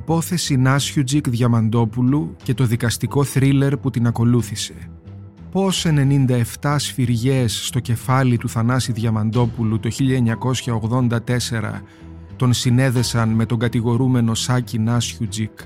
υπόθεση 0.00 0.56
Νάσιουτζικ 0.56 1.28
Διαμαντόπουλου 1.28 2.36
και 2.42 2.54
το 2.54 2.64
δικαστικό 2.64 3.24
θρίλερ 3.24 3.76
που 3.76 3.90
την 3.90 4.06
ακολούθησε. 4.06 4.74
Πώς 5.50 5.86
97 6.60 6.74
σφυριές 6.78 7.66
στο 7.66 7.80
κεφάλι 7.80 8.36
του 8.36 8.48
Θανάση 8.48 8.92
Διαμαντόπουλου 8.92 9.78
το 9.80 9.88
1984 9.88 11.18
τον 12.36 12.52
συνέδεσαν 12.52 13.28
με 13.28 13.46
τον 13.46 13.58
κατηγορούμενο 13.58 14.34
Σάκη 14.34 14.78
Νάσιουτζικ 14.78 15.58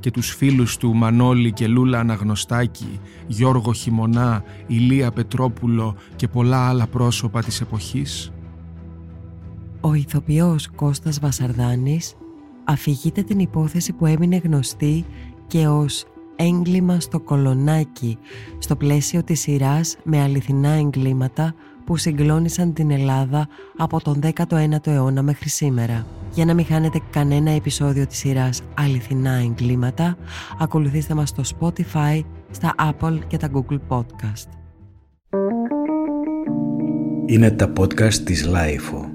και 0.00 0.10
τους 0.10 0.34
φίλους 0.34 0.76
του 0.76 0.94
Μανώλη 0.94 1.52
και 1.52 1.66
Λούλα 1.66 1.98
Αναγνωστάκη, 1.98 3.00
Γιώργο 3.26 3.72
Χιμονά, 3.72 4.44
Ηλία 4.66 5.10
Πετρόπουλο 5.10 5.96
και 6.16 6.28
πολλά 6.28 6.68
άλλα 6.68 6.86
πρόσωπα 6.86 7.42
της 7.42 7.60
εποχής; 7.60 8.32
Ο 9.80 9.94
ηθοποιός 9.94 10.68
Κώστας 10.76 11.18
Βασαρδάνης 11.20 12.14
αφηγείται 12.64 13.22
την 13.22 13.38
υπόθεση 13.38 13.92
που 13.92 14.06
έμεινε 14.06 14.36
γνωστή 14.36 15.04
και 15.46 15.66
ως 15.66 16.04
έγκλημα 16.36 17.00
στο 17.00 17.20
κολονάκι 17.20 18.18
στο 18.58 18.76
πλαίσιο 18.76 19.22
της 19.22 19.40
σειράς 19.40 19.96
με 20.02 20.22
αληθινά 20.22 20.68
εγκλήματα 20.68 21.54
που 21.84 21.96
συγκλώνησαν 21.96 22.72
την 22.72 22.90
Ελλάδα 22.90 23.48
από 23.76 24.02
τον 24.02 24.20
19ο 24.22 24.86
αιώνα 24.86 25.22
μέχρι 25.22 25.48
σήμερα. 25.48 26.06
Για 26.34 26.44
να 26.44 26.54
μην 26.54 26.64
χάνετε 26.64 27.00
κανένα 27.10 27.50
επεισόδιο 27.50 28.06
της 28.06 28.18
σειράς 28.18 28.62
αληθινά 28.74 29.32
εγκλήματα, 29.32 30.16
ακολουθήστε 30.58 31.14
μας 31.14 31.28
στο 31.28 31.42
Spotify, 31.58 32.20
στα 32.50 32.74
Apple 32.78 33.18
και 33.26 33.36
τα 33.36 33.48
Google 33.54 33.78
Podcast. 33.88 34.48
Είναι 37.26 37.50
τα 37.50 37.72
podcast 37.78 38.14
της 38.14 38.48
Lifeo. 38.48 39.11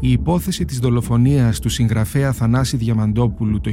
Η 0.00 0.10
υπόθεση 0.10 0.64
της 0.64 0.78
δολοφονίας 0.78 1.60
του 1.60 1.68
συγγραφέα 1.68 2.32
Θανάση 2.32 2.76
Διαμαντόπουλου 2.76 3.60
το 3.60 3.70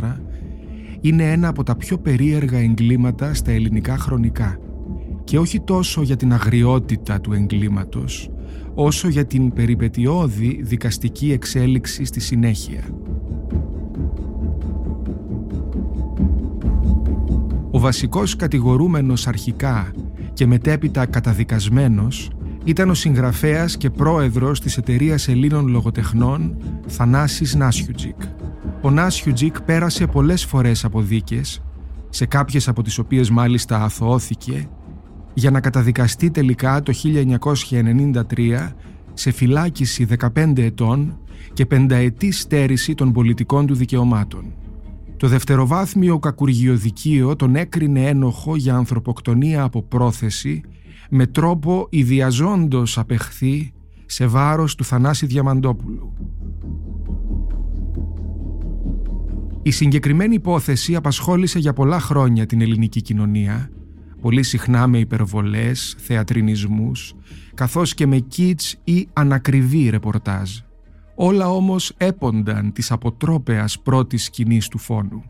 1984 0.00 0.16
είναι 1.00 1.30
ένα 1.32 1.48
από 1.48 1.62
τα 1.62 1.76
πιο 1.76 1.98
περίεργα 1.98 2.58
εγκλήματα 2.58 3.34
στα 3.34 3.50
ελληνικά 3.50 3.98
χρονικά 3.98 4.58
και 5.24 5.38
όχι 5.38 5.60
τόσο 5.60 6.02
για 6.02 6.16
την 6.16 6.32
αγριότητα 6.32 7.20
του 7.20 7.32
εγκλήματος 7.32 8.30
όσο 8.74 9.08
για 9.08 9.26
την 9.26 9.52
περιπετειώδη 9.52 10.60
δικαστική 10.62 11.32
εξέλιξη 11.32 12.04
στη 12.04 12.20
συνέχεια. 12.20 12.84
Ο 17.70 17.78
βασικός 17.78 18.36
κατηγορούμενος 18.36 19.26
αρχικά 19.26 19.92
και 20.32 20.46
μετέπειτα 20.46 21.06
καταδικασμένος 21.06 22.30
ήταν 22.64 22.90
ο 22.90 22.94
συγγραφέας 22.94 23.76
και 23.76 23.90
πρόεδρος 23.90 24.60
της 24.60 24.76
εταιρείας 24.76 25.28
Ελλήνων 25.28 25.66
Λογοτεχνών 25.66 26.56
Θανάσης 26.86 27.54
Νάσιουτζικ. 27.54 28.16
Ο 28.82 28.90
Νάσιουτζικ 28.90 29.60
πέρασε 29.60 30.06
πολλές 30.06 30.44
φορές 30.44 30.84
από 30.84 31.00
δίκες, 31.00 31.62
σε 32.08 32.26
κάποιες 32.26 32.68
από 32.68 32.82
τις 32.82 32.98
οποίες 32.98 33.30
μάλιστα 33.30 33.82
αθωώθηκε, 33.82 34.68
για 35.34 35.50
να 35.50 35.60
καταδικαστεί 35.60 36.30
τελικά 36.30 36.82
το 36.82 36.92
1993 36.92 38.74
σε 39.14 39.30
φυλάκιση 39.30 40.04
15 40.04 40.62
ετών 40.62 41.18
και 41.52 41.66
πενταετή 41.66 42.32
στέρηση 42.32 42.94
των 42.94 43.12
πολιτικών 43.12 43.66
του 43.66 43.74
δικαιωμάτων. 43.74 44.44
Το 45.16 45.28
δευτεροβάθμιο 45.28 46.18
κακουργιοδικείο 46.18 47.36
τον 47.36 47.56
έκρινε 47.56 48.06
ένοχο 48.06 48.56
για 48.56 48.74
ανθρωποκτονία 48.74 49.62
από 49.62 49.82
πρόθεση 49.82 50.62
με 51.10 51.26
τρόπο 51.26 51.86
ιδιαζόντος 51.90 52.98
απεχθεί 52.98 53.72
σε 54.06 54.26
βάρος 54.26 54.74
του 54.74 54.84
Θανάση 54.84 55.26
Διαμαντόπουλου. 55.26 56.12
Η 59.62 59.70
συγκεκριμένη 59.70 60.34
υπόθεση 60.34 60.94
απασχόλησε 60.94 61.58
για 61.58 61.72
πολλά 61.72 62.00
χρόνια 62.00 62.46
την 62.46 62.60
ελληνική 62.60 63.02
κοινωνία, 63.02 63.70
πολύ 64.20 64.42
συχνά 64.42 64.86
με 64.86 64.98
υπερβολές, 64.98 65.96
θεατρινισμούς, 65.98 67.14
καθώς 67.54 67.94
και 67.94 68.06
με 68.06 68.18
κίτς 68.18 68.80
ή 68.84 69.08
ανακριβή 69.12 69.88
ρεπορτάζ. 69.88 70.50
Όλα 71.14 71.48
όμως 71.48 71.92
έπονταν 71.96 72.72
της 72.72 72.90
αποτρόπαιας 72.90 73.80
πρώτης 73.80 74.24
σκηνής 74.24 74.68
του 74.68 74.78
φόνου. 74.78 75.22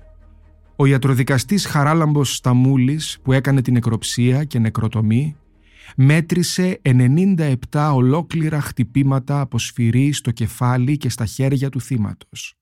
Ο 0.76 0.86
ιατροδικαστής 0.86 1.66
Χαράλαμπος 1.66 2.34
Σταμούλης 2.34 3.18
που 3.22 3.32
έκανε 3.32 3.62
την 3.62 3.72
νεκροψία 3.72 4.44
και 4.44 4.58
νεκροτομή 4.58 5.36
μέτρησε 5.96 6.80
97 6.84 7.56
ολόκληρα 7.94 8.60
χτυπήματα 8.60 9.40
από 9.40 9.58
σφυρί 9.58 10.12
στο 10.12 10.30
κεφάλι 10.30 10.96
και 10.96 11.08
στα 11.08 11.26
χέρια 11.26 11.68
του 11.68 11.80
θύματος. 11.80 12.54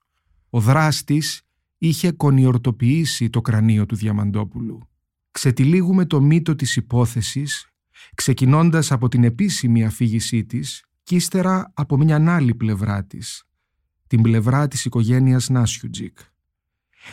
Ο 0.51 0.61
δράστης 0.61 1.43
είχε 1.79 2.11
κονιορτοποιήσει 2.11 3.31
το 3.31 3.41
κρανίο 3.41 3.87
του 3.87 3.97
Διαμαντόπουλου. 3.97 4.89
Ξετυλίγουμε 5.31 6.05
το 6.05 6.21
μύτο 6.21 6.55
της 6.55 6.77
υπόθεσης, 6.77 7.69
ξεκινώντας 8.15 8.93
από 8.93 9.09
την 9.09 9.25
επίσημη 9.25 9.85
αφήγησή 9.85 10.45
της 10.45 10.85
και 11.03 11.15
ύστερα 11.15 11.73
από 11.75 11.97
μια 11.97 12.35
άλλη 12.35 12.55
πλευρά 12.55 13.05
της, 13.05 13.45
την 14.07 14.23
πλευρά 14.23 14.69
της 14.69 14.85
οικογένειας 14.85 15.49
Νάσιουτζικ. 15.49 16.19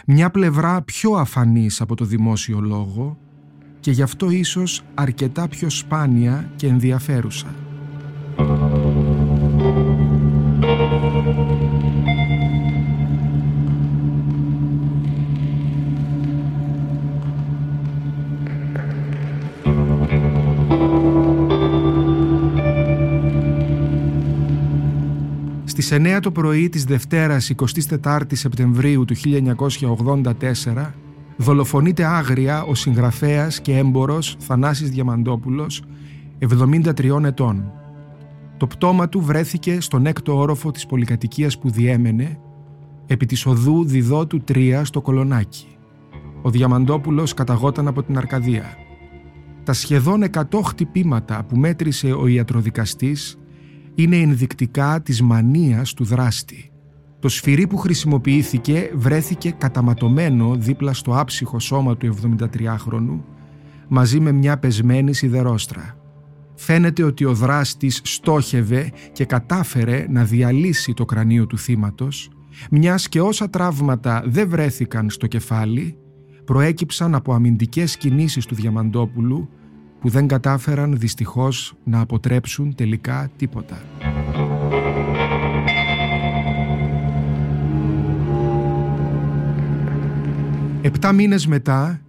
Μια 0.05 0.31
πλευρά 0.31 0.81
πιο 0.81 1.11
αφανής 1.11 1.81
από 1.81 1.95
το 1.95 2.05
δημόσιο 2.05 2.59
λόγο 2.59 3.24
και 3.85 3.91
γι' 3.91 4.01
αυτό 4.01 4.29
ίσως 4.29 4.81
αρκετά 4.93 5.47
πιο 5.47 5.69
σπάνια 5.69 6.49
και 6.55 6.67
ενδιαφέρουσα. 6.67 7.55
Στις 25.65 25.91
9 25.91 26.19
το 26.21 26.31
πρωί 26.31 26.69
της 26.69 26.83
Δευτέρας 26.83 27.51
24 28.01 28.21
Σεπτεμβρίου 28.31 29.05
του 29.05 29.15
1984 29.15 31.04
δολοφονείται 31.37 32.05
άγρια 32.05 32.63
ο 32.63 32.75
συγγραφέας 32.75 33.61
και 33.61 33.77
έμπορος 33.77 34.35
Θανάσης 34.39 34.89
Διαμαντόπουλος, 34.89 35.83
73 36.39 37.25
ετών. 37.25 37.71
Το 38.57 38.67
πτώμα 38.67 39.09
του 39.09 39.21
βρέθηκε 39.21 39.81
στον 39.81 40.05
έκτο 40.05 40.37
όροφο 40.37 40.71
της 40.71 40.85
πολυκατοικίας 40.85 41.59
που 41.59 41.69
διέμενε, 41.69 42.39
επί 43.05 43.25
της 43.25 43.45
οδού 43.45 43.85
Διδότου 43.85 44.43
3 44.43 44.81
στο 44.83 45.01
Κολονάκι. 45.01 45.67
Ο 46.41 46.49
Διαμαντόπουλος 46.49 47.33
καταγόταν 47.33 47.87
από 47.87 48.03
την 48.03 48.17
Αρκαδία. 48.17 48.77
Τα 49.63 49.73
σχεδόν 49.73 50.23
100 50.23 50.61
χτυπήματα 50.63 51.43
που 51.43 51.57
μέτρησε 51.57 52.11
ο 52.11 52.27
ιατροδικαστής 52.27 53.37
είναι 53.95 54.15
ενδεικτικά 54.15 55.01
της 55.01 55.21
μανίας 55.21 55.93
του 55.93 56.03
δράστη. 56.03 56.69
Το 57.25 57.31
σφυρί 57.31 57.67
που 57.67 57.77
χρησιμοποιήθηκε 57.77 58.91
βρέθηκε 58.93 59.51
καταματωμένο 59.57 60.55
δίπλα 60.55 60.93
στο 60.93 61.19
άψυχο 61.19 61.59
σώμα 61.59 61.97
του 61.97 62.15
73χρονου 62.21 63.19
μαζί 63.87 64.19
με 64.19 64.31
μια 64.31 64.57
πεσμένη 64.57 65.13
σιδερόστρα. 65.13 65.97
Φαίνεται 66.55 67.03
ότι 67.03 67.25
ο 67.25 67.33
δράστης 67.33 68.01
στόχευε 68.03 68.91
και 69.11 69.25
κατάφερε 69.25 70.05
να 70.09 70.23
διαλύσει 70.23 70.93
το 70.93 71.05
κρανίο 71.05 71.45
του 71.45 71.57
θύματος, 71.57 72.29
μιας 72.71 73.09
και 73.09 73.21
όσα 73.21 73.49
τραύματα 73.49 74.23
δεν 74.25 74.49
βρέθηκαν 74.49 75.09
στο 75.09 75.27
κεφάλι, 75.27 75.97
προέκυψαν 76.45 77.15
από 77.15 77.33
αμυντικές 77.33 77.97
κινήσεις 77.97 78.45
του 78.45 78.55
Διαμαντόπουλου 78.55 79.49
που 79.99 80.09
δεν 80.09 80.27
κατάφεραν 80.27 80.97
δυστυχώς 80.97 81.73
να 81.83 81.99
αποτρέψουν 81.99 82.75
τελικά 82.75 83.29
τίποτα. 83.35 83.81
Επτά 90.85 91.11
μήνες 91.11 91.47
μετά, 91.47 92.01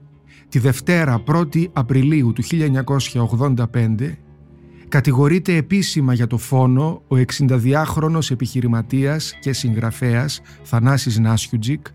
τη 0.49 0.59
Δευτέρα 0.59 1.23
1η 1.27 1.65
Απριλίου 1.73 2.33
του 2.33 2.43
1985, 2.43 4.17
κατηγορείται 4.89 5.57
επίσημα 5.57 6.15
για 6.15 6.27
το 6.27 6.39
φόνο 6.39 7.03
ο 7.09 7.17
62χρονος 7.17 8.31
επιχειρηματίας 8.31 9.39
και 9.41 9.53
συγγραφέας 9.53 10.41
Θανάσης 10.63 11.19
Νάσιουτζικ, 11.19 11.87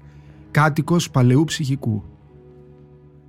κάτοικος 0.51 1.09
παλαιού 1.09 1.43
ψυχικού. 1.43 2.03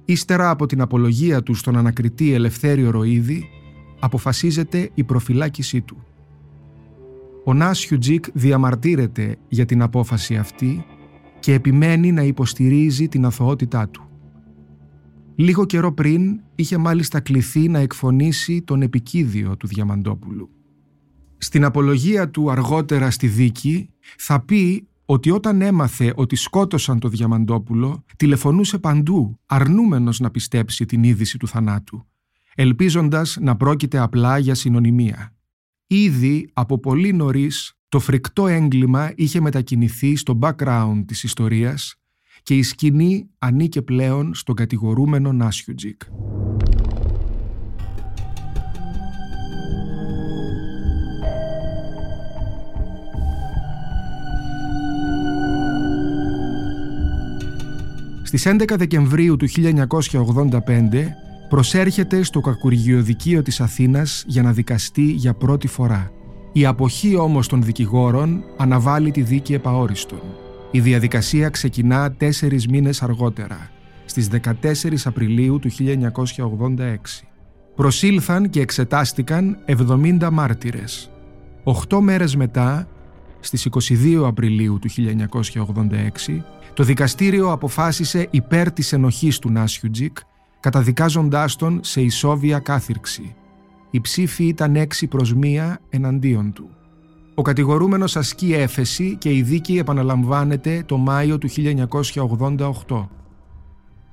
Ύστερα 0.05 0.51
από 0.51 0.67
την 0.67 0.81
απολογία 0.81 1.43
του 1.43 1.55
στον 1.55 1.77
ανακριτή 1.77 2.33
Ελευθέριο 2.33 2.91
Ροίδη, 2.91 3.49
αποφασίζεται 4.01 4.91
η 4.95 5.05
προφυλάκησή 5.05 5.81
του. 5.81 6.05
Ο 7.45 7.55
Νάσιουτζικ 7.55 8.25
διαμαρτύρεται 8.33 9.37
για 9.49 9.65
την 9.65 9.83
απόφαση 9.83 10.37
αυτή 10.37 10.85
και 11.43 11.53
επιμένει 11.53 12.13
να 12.13 12.23
υποστηρίζει 12.23 13.09
την 13.09 13.25
αθωότητά 13.25 13.89
του. 13.89 14.09
Λίγο 15.35 15.67
καιρό 15.67 15.93
πριν 15.93 16.41
είχε 16.55 16.77
μάλιστα 16.77 17.21
κληθεί 17.21 17.69
να 17.69 17.79
εκφωνήσει 17.79 18.63
τον 18.63 18.83
επικίδιο 18.83 19.57
του 19.57 19.67
Διαμαντόπουλου. 19.67 20.51
Στην 21.39 21.65
απολογία 21.65 22.31
του 22.31 22.51
αργότερα 22.51 23.11
στη 23.11 23.27
δίκη 23.27 23.91
θα 24.19 24.41
πει 24.41 24.89
ότι 25.05 25.31
όταν 25.31 25.61
έμαθε 25.63 26.13
ότι 26.17 26.37
σκότωσαν 26.37 26.99
το 26.99 27.09
Διαμαντόπουλο 27.09 28.05
τηλεφωνούσε 28.17 28.79
παντού 28.79 29.39
αρνούμενος 29.47 30.21
να 30.21 30.31
πιστέψει 30.31 30.87
την 30.87 31.03
είδηση 31.03 31.39
του 31.39 31.49
θανάτου 31.49 32.07
ελπίζοντας 32.55 33.39
να 33.41 33.57
πρόκειται 33.57 33.99
απλά 33.99 34.39
για 34.39 34.55
συνωνυμία. 34.55 35.35
Ήδη 35.87 36.51
από 36.53 36.79
πολύ 36.79 37.13
νωρίς 37.13 37.75
το 37.93 37.99
φρικτό 37.99 38.47
έγκλημα 38.47 39.13
είχε 39.15 39.41
μετακινηθεί 39.41 40.17
στο 40.17 40.39
background 40.43 41.03
της 41.07 41.23
ιστορίας 41.23 41.95
και 42.43 42.57
η 42.57 42.63
σκηνή 42.63 43.29
ανήκε 43.39 43.83
πλέον 43.83 44.35
στον 44.35 44.55
κατηγορούμενο 44.55 45.33
Νάσιουτζικ. 45.33 46.03
Στις 58.23 58.47
11 58.47 58.75
Δεκεμβρίου 58.77 59.37
του 59.37 59.49
1985 59.49 61.09
προσέρχεται 61.49 62.23
στο 62.23 62.41
κακουργιοδικείο 62.41 63.43
της 63.43 63.61
Αθήνας 63.61 64.25
για 64.27 64.43
να 64.43 64.53
δικαστεί 64.53 65.03
για 65.03 65.35
πρώτη 65.35 65.67
φορά. 65.67 66.22
Η 66.53 66.67
αποχή 66.67 67.17
όμως 67.17 67.49
των 67.49 67.63
δικηγόρων 67.63 68.45
αναβάλει 68.57 69.11
τη 69.11 69.23
δίκη 69.23 69.55
επαόριστον. 69.55 70.23
Η 70.71 70.81
διαδικασία 70.81 71.49
ξεκινά 71.49 72.13
τέσσερις 72.13 72.69
μήνες 72.69 73.03
αργότερα, 73.03 73.71
στις 74.05 74.29
14 74.29 75.07
Απριλίου 75.07 75.59
του 75.59 75.71
1986. 75.71 77.25
Προσήλθαν 77.75 78.51
και 78.51 78.61
εξετάστηκαν 78.61 79.59
70 79.67 80.31
μάρτυρες. 80.33 81.11
Οχτώ 81.63 82.01
μέρες 82.01 82.37
μετά, 82.37 82.89
στις 83.41 83.65
22 83.65 84.27
Απριλίου 84.27 84.79
του 84.79 84.89
1986, 84.89 86.45
το 86.75 86.83
δικαστήριο 86.85 87.53
αποφάσισε 87.53 88.27
υπέρ 88.31 88.73
της 88.73 88.93
ενοχής 88.93 89.39
του 89.39 89.51
Νάσιουτζικ 89.51 90.17
καταδικάζοντάς 90.61 91.57
τον 91.57 91.81
σε 91.83 92.01
ισόβια 92.01 92.59
κάθυρξη. 92.59 93.35
Η 93.95 94.01
ψήφη 94.01 94.45
ήταν 94.45 94.77
έξι 94.77 95.07
προς 95.07 95.35
μία 95.35 95.81
εναντίον 95.89 96.53
του. 96.53 96.71
Ο 97.35 97.43
κατηγορούμενος 97.43 98.17
ασκεί 98.17 98.53
έφεση 98.53 99.17
και 99.17 99.37
η 99.37 99.43
δίκη 99.43 99.79
επαναλαμβάνεται 99.79 100.83
το 100.87 100.97
Μάιο 100.97 101.39
του 101.39 101.49
1988. 102.87 103.09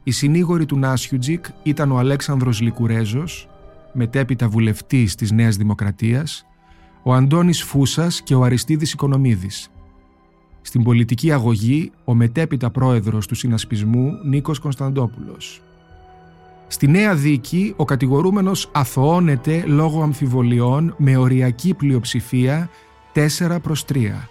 Η 0.03 0.11
συνήγορη 0.11 0.65
του 0.65 0.77
Νάσιουτζικ 0.77 1.45
ήταν 1.63 1.91
ο 1.91 1.97
Αλέξανδρος 1.97 2.61
Λικουρέζος, 2.61 3.49
μετέπειτα 3.93 4.47
βουλευτής 4.47 5.15
της 5.15 5.31
Νέας 5.31 5.55
Δημοκρατίας, 5.57 6.45
ο 7.03 7.13
Αντώνης 7.13 7.63
Φούσας 7.63 8.21
και 8.21 8.35
ο 8.35 8.43
Αριστίδης 8.43 8.91
Οικονομίδης. 8.91 9.69
Στην 10.61 10.83
πολιτική 10.83 11.31
αγωγή, 11.31 11.91
ο 12.03 12.13
μετέπειτα 12.13 12.69
πρόεδρος 12.69 13.27
του 13.27 13.35
συνασπισμού 13.35 14.11
Νίκος 14.23 14.59
Κωνσταντόπουλος. 14.59 15.61
Στη 16.71 16.87
νέα 16.87 17.15
δίκη, 17.15 17.73
ο 17.75 17.85
κατηγορούμενος 17.85 18.69
αθωώνεται 18.71 19.63
λόγω 19.67 20.01
αμφιβολιών 20.01 20.95
με 20.97 21.17
οριακή 21.17 21.73
πλειοψηφία 21.73 22.69
4 23.13 23.57
προς 23.61 23.85
3. 23.93 24.27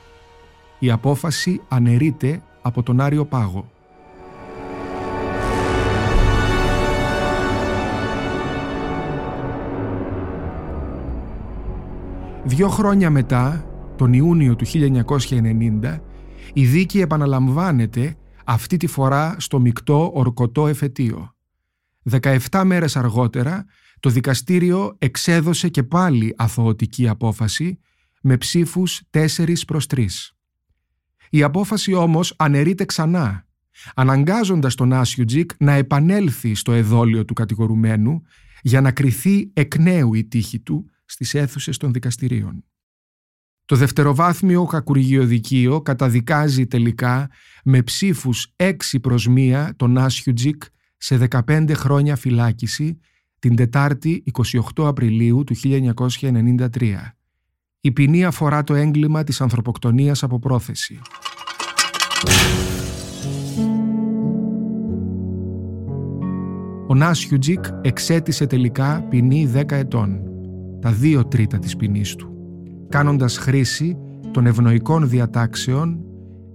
Η 0.78 0.90
απόφαση 0.90 1.60
αναιρείται 1.68 2.42
από 2.62 2.82
τον 2.82 3.00
Άριο 3.00 3.24
Πάγο. 3.24 3.70
Δύο 12.44 12.68
χρόνια 12.68 13.10
μετά, 13.10 13.64
τον 13.96 14.12
Ιούνιο 14.12 14.56
του 14.56 14.64
1990, 14.66 16.00
η 16.52 16.64
δίκη 16.64 17.00
επαναλαμβάνεται 17.00 18.16
αυτή 18.44 18.76
τη 18.76 18.86
φορά 18.86 19.36
στο 19.38 19.60
μεικτό 19.60 20.10
ορκωτό 20.14 20.66
εφετείο. 20.66 21.32
17 22.10 22.62
μέρες 22.64 22.96
αργότερα 22.96 23.64
το 24.00 24.10
δικαστήριο 24.10 24.96
εξέδωσε 24.98 25.68
και 25.68 25.82
πάλι 25.82 26.34
αθωωτική 26.36 27.08
απόφαση 27.08 27.78
με 28.22 28.36
ψήφους 28.36 29.02
4 29.10 29.54
προς 29.66 29.86
3. 29.94 30.06
Η 31.30 31.42
απόφαση 31.42 31.92
όμως 31.92 32.34
αναιρείται 32.36 32.84
ξανά, 32.84 33.46
αναγκάζοντας 33.94 34.74
τον 34.74 34.92
Άσιουτζικ 34.92 35.50
να 35.58 35.72
επανέλθει 35.72 36.54
στο 36.54 36.72
εδόλιο 36.72 37.24
του 37.24 37.34
κατηγορουμένου 37.34 38.22
για 38.62 38.80
να 38.80 38.92
κριθεί 38.92 39.50
εκ 39.52 39.78
νέου 39.78 40.14
η 40.14 40.24
τύχη 40.24 40.60
του 40.60 40.90
στις 41.04 41.34
αίθουσες 41.34 41.76
των 41.76 41.92
δικαστηρίων. 41.92 42.64
Το 43.64 43.76
δευτεροβάθμιο 43.76 44.64
κακουργιοδικείο 44.64 45.80
καταδικάζει 45.80 46.66
τελικά 46.66 47.30
με 47.64 47.82
ψήφους 47.82 48.54
6 48.56 48.72
προς 49.02 49.28
1 49.30 49.68
τον 49.76 49.98
Άσιουτζικ 49.98 50.62
σε 50.98 51.28
15 51.46 51.70
χρόνια 51.74 52.16
φυλάκιση 52.16 52.98
την 53.38 53.56
Τετάρτη 53.56 54.22
28 54.76 54.86
Απριλίου 54.86 55.44
του 55.44 55.54
1993. 55.62 56.68
Η 57.80 57.92
ποινή 57.92 58.24
αφορά 58.24 58.64
το 58.64 58.74
έγκλημα 58.74 59.24
της 59.24 59.40
ανθρωποκτονίας 59.40 60.22
από 60.22 60.38
πρόθεση. 60.38 60.98
Ο 66.88 66.94
Νάσιουτζικ 66.94 67.64
εξέτησε 67.82 68.46
τελικά 68.46 69.02
ποινή 69.08 69.50
10 69.54 69.70
ετών, 69.70 70.20
τα 70.80 70.92
δύο 70.92 71.26
τρίτα 71.26 71.58
της 71.58 71.76
ποινής 71.76 72.14
του, 72.14 72.32
κάνοντας 72.88 73.38
χρήση 73.38 73.96
των 74.30 74.46
ευνοϊκών 74.46 75.08
διατάξεων 75.08 76.04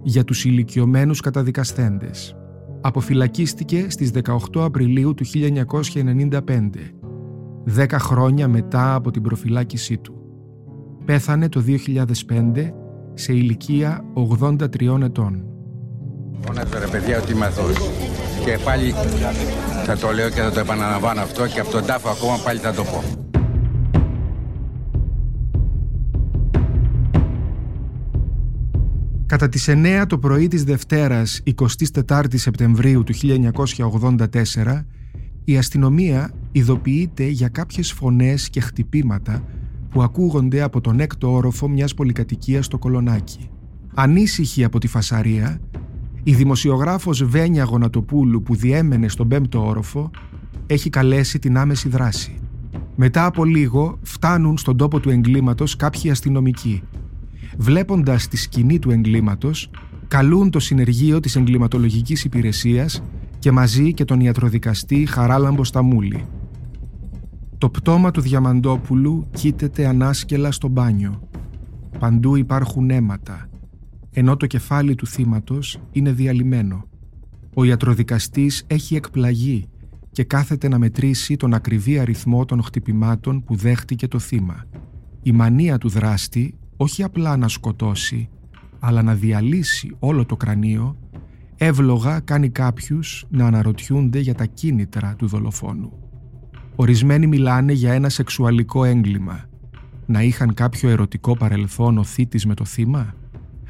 για 0.02 0.24
τους 0.24 0.44
ηλικιωμένους 0.44 1.20
καταδικασθέντες 1.20 2.36
αποφυλακίστηκε 2.86 3.86
στις 3.88 4.10
18 4.24 4.36
Απριλίου 4.54 5.14
του 5.14 5.24
1995, 5.26 6.40
δέκα 7.64 7.98
χρόνια 7.98 8.48
μετά 8.48 8.94
από 8.94 9.10
την 9.10 9.22
προφυλάκησή 9.22 9.98
του. 9.98 10.14
Πέθανε 11.04 11.48
το 11.48 11.64
2005 11.66 12.70
σε 13.14 13.32
ηλικία 13.32 14.04
83 14.40 15.02
ετών. 15.02 15.44
Φωνάζω 16.40 16.78
ρε 16.78 16.86
παιδιά 16.86 17.18
ότι 17.22 17.32
είμαι 17.32 17.52
Και 18.44 18.58
πάλι 18.64 18.94
θα 19.84 19.96
το 19.96 20.12
λέω 20.12 20.28
και 20.28 20.40
θα 20.40 20.50
το 20.50 20.60
επαναλαμβάνω 20.60 21.20
αυτό 21.20 21.46
και 21.46 21.60
από 21.60 21.70
τον 21.70 21.84
τάφο 21.86 22.08
ακόμα 22.08 22.36
πάλι 22.44 22.58
θα 22.58 22.72
το 22.72 22.82
πω. 22.82 23.23
Κατά 29.26 29.48
τις 29.48 29.68
9 29.68 30.04
το 30.08 30.18
πρωί 30.18 30.48
της 30.48 30.64
Δευτέρας 30.64 31.42
24 32.04 32.24
Σεπτεμβρίου 32.34 33.02
του 33.02 33.14
1984 33.14 34.84
η 35.44 35.56
αστυνομία 35.56 36.30
ειδοποιείται 36.52 37.24
για 37.24 37.48
κάποιες 37.48 37.92
φωνές 37.92 38.50
και 38.50 38.60
χτυπήματα 38.60 39.44
που 39.90 40.02
ακούγονται 40.02 40.62
από 40.62 40.80
τον 40.80 41.00
έκτο 41.00 41.32
όροφο 41.32 41.68
μιας 41.68 41.94
πολυκατοικίας 41.94 42.64
στο 42.64 42.78
Κολονάκι. 42.78 43.50
Ανήσυχη 43.94 44.64
από 44.64 44.78
τη 44.78 44.86
φασαρία, 44.86 45.60
η 46.22 46.34
δημοσιογράφος 46.34 47.24
Βένια 47.24 47.64
Γονατοπούλου 47.64 48.42
που 48.42 48.56
διέμενε 48.56 49.08
στον 49.08 49.28
πέμπτο 49.28 49.66
όροφο 49.66 50.10
έχει 50.66 50.90
καλέσει 50.90 51.38
την 51.38 51.56
άμεση 51.56 51.88
δράση. 51.88 52.38
Μετά 52.96 53.26
από 53.26 53.44
λίγο 53.44 53.98
φτάνουν 54.02 54.58
στον 54.58 54.76
τόπο 54.76 55.00
του 55.00 55.10
εγκλήματος 55.10 55.76
κάποιοι 55.76 56.10
αστυνομικοί 56.10 56.82
βλέποντας 57.58 58.28
τη 58.28 58.36
σκηνή 58.36 58.78
του 58.78 58.90
εγκλήματος, 58.90 59.70
καλούν 60.08 60.50
το 60.50 60.58
συνεργείο 60.58 61.20
της 61.20 61.36
εγκληματολογικής 61.36 62.24
υπηρεσίας 62.24 63.02
και 63.38 63.52
μαζί 63.52 63.94
και 63.94 64.04
τον 64.04 64.20
ιατροδικαστή 64.20 65.06
Χαράλαμπο 65.06 65.64
Σταμούλη. 65.64 66.24
Το 67.58 67.70
πτώμα 67.70 68.10
του 68.10 68.20
Διαμαντόπουλου 68.20 69.26
κοίταται 69.30 69.86
ανάσκελα 69.86 70.52
στο 70.52 70.68
μπάνιο. 70.68 71.28
Παντού 71.98 72.36
υπάρχουν 72.36 72.90
αίματα, 72.90 73.48
ενώ 74.10 74.36
το 74.36 74.46
κεφάλι 74.46 74.94
του 74.94 75.06
θύματος 75.06 75.78
είναι 75.92 76.12
διαλυμένο. 76.12 76.84
Ο 77.54 77.64
ιατροδικαστής 77.64 78.64
έχει 78.66 78.96
εκπλαγεί 78.96 79.68
και 80.10 80.24
κάθεται 80.24 80.68
να 80.68 80.78
μετρήσει 80.78 81.36
τον 81.36 81.54
ακριβή 81.54 81.98
αριθμό 81.98 82.44
των 82.44 82.62
χτυπημάτων 82.62 83.44
που 83.44 83.56
δέχτηκε 83.56 84.08
το 84.08 84.18
θύμα. 84.18 84.64
Η 85.22 85.32
μανία 85.32 85.78
του 85.78 85.88
δράστη 85.88 86.54
όχι 86.76 87.02
απλά 87.02 87.36
να 87.36 87.48
σκοτώσει, 87.48 88.28
αλλά 88.78 89.02
να 89.02 89.14
διαλύσει 89.14 89.96
όλο 89.98 90.24
το 90.24 90.36
κρανίο, 90.36 90.96
εύλογα 91.56 92.20
κάνει 92.20 92.48
κάποιους 92.48 93.26
να 93.28 93.46
αναρωτιούνται 93.46 94.18
για 94.18 94.34
τα 94.34 94.44
κίνητρα 94.44 95.14
του 95.18 95.26
δολοφόνου. 95.26 95.92
Ορισμένοι 96.76 97.26
μιλάνε 97.26 97.72
για 97.72 97.92
ένα 97.92 98.08
σεξουαλικό 98.08 98.84
έγκλημα. 98.84 99.44
Να 100.06 100.22
είχαν 100.22 100.54
κάποιο 100.54 100.88
ερωτικό 100.88 101.36
παρελθόν 101.36 101.98
ο 101.98 102.04
θήτης 102.04 102.46
με 102.46 102.54
το 102.54 102.64
θύμα; 102.64 103.14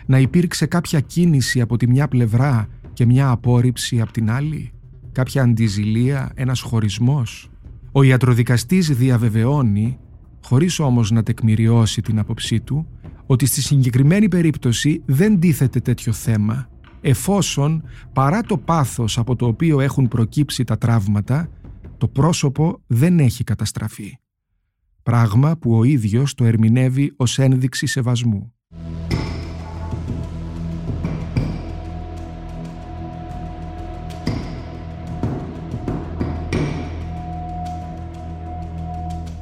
Να 0.06 0.18
υπήρξε 0.18 0.66
κάποια 0.66 1.00
κίνηση 1.00 1.60
από 1.60 1.76
τη 1.76 1.88
μια 1.88 2.08
πλευρά 2.08 2.68
και 2.92 3.06
μια 3.06 3.30
απόρριψη 3.30 4.00
από 4.00 4.12
την 4.12 4.30
άλλη; 4.30 4.72
κάποια 5.12 5.42
αντιζηλία, 5.42 6.32
ένας 6.34 6.60
χωρισμός; 6.60 7.50
Ο 7.92 8.02
ιατροδικαστής 8.02 8.88
διαβεβαιώνει, 8.96 9.98
χωρίς 10.44 10.78
όμως 10.78 11.10
να 11.10 11.22
τεκμηριώσει 11.22 12.00
την 12.00 12.18
άποψή 12.18 12.60
του, 12.60 12.86
ότι 13.26 13.46
στη 13.46 13.60
συγκεκριμένη 13.60 14.28
περίπτωση 14.28 15.02
δεν 15.04 15.40
τίθεται 15.40 15.80
τέτοιο 15.80 16.12
θέμα, 16.12 16.68
εφόσον 17.00 17.82
παρά 18.12 18.40
το 18.40 18.58
πάθος 18.58 19.18
από 19.18 19.36
το 19.36 19.46
οποίο 19.46 19.80
έχουν 19.80 20.08
προκύψει 20.08 20.64
τα 20.64 20.78
τραύματα, 20.78 21.48
το 21.98 22.08
πρόσωπο 22.08 22.82
δεν 22.86 23.18
έχει 23.18 23.44
καταστραφεί. 23.44 24.18
Πράγμα 25.02 25.56
που 25.56 25.78
ο 25.78 25.84
ίδιος 25.84 26.34
το 26.34 26.44
ερμηνεύει 26.44 27.12
ως 27.16 27.38
ένδειξη 27.38 27.86
σεβασμού. 27.86 28.52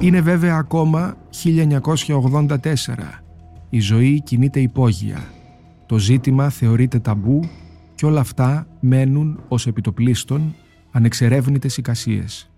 Είναι 0.02 0.21
βέβαια 0.21 0.56
ακόμα 0.56 1.16
1984. 1.44 2.59
Η 3.71 3.80
ζωή 3.80 4.21
κινείται 4.23 4.61
υπόγεια. 4.61 5.25
Το 5.87 5.99
ζήτημα 5.99 6.50
θεωρείται 6.50 6.99
ταμπού 6.99 7.40
και 7.94 8.06
όλα 8.06 8.21
αυτά 8.21 8.66
μένουν 8.80 9.40
ως 9.49 9.66
επιτοπλίστων 9.66 10.54
ανεξερεύνητες 10.90 11.76
εικασίες. 11.76 12.50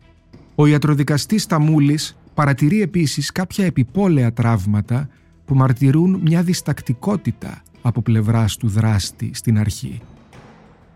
Ο 0.54 0.66
ιατροδικαστής 0.66 1.46
Ταμούλης 1.46 2.16
παρατηρεί 2.34 2.82
επίσης 2.82 3.32
κάποια 3.32 3.64
επιπόλαια 3.64 4.32
τραύματα 4.32 5.08
που 5.44 5.54
μαρτυρούν 5.54 6.20
μια 6.24 6.42
διστακτικότητα 6.42 7.62
από 7.82 8.02
πλευράς 8.02 8.56
του 8.56 8.68
δράστη 8.68 9.30
στην 9.34 9.58
αρχή. 9.58 10.00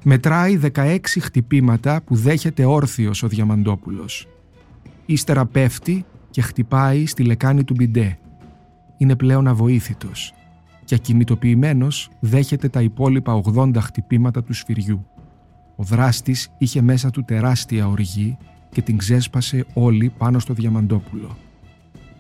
Μετράει 0.04 0.60
16 0.74 0.98
χτυπήματα 1.20 2.02
που 2.02 2.16
δέχεται 2.16 2.64
όρθιος 2.64 3.22
ο 3.22 3.28
Διαμαντόπουλος. 3.28 4.26
Ύστερα 5.06 5.46
πέφτει 5.46 6.04
και 6.38 6.44
χτυπάει 6.44 7.06
στη 7.06 7.24
λεκάνη 7.24 7.64
του 7.64 7.74
μπιντέ. 7.74 8.18
Είναι 8.96 9.16
πλέον 9.16 9.48
αβοήθητος 9.48 10.34
και 10.84 10.94
ακινητοποιημένος 10.94 12.10
δέχεται 12.20 12.68
τα 12.68 12.82
υπόλοιπα 12.82 13.42
80 13.54 13.76
χτυπήματα 13.76 14.42
του 14.42 14.52
σφυριού. 14.52 15.06
Ο 15.76 15.82
δράστης 15.82 16.48
είχε 16.58 16.82
μέσα 16.82 17.10
του 17.10 17.24
τεράστια 17.24 17.88
οργή 17.88 18.36
και 18.70 18.82
την 18.82 18.96
ξέσπασε 18.96 19.66
όλη 19.74 20.12
πάνω 20.18 20.38
στο 20.38 20.54
Διαμαντόπουλο. 20.54 21.36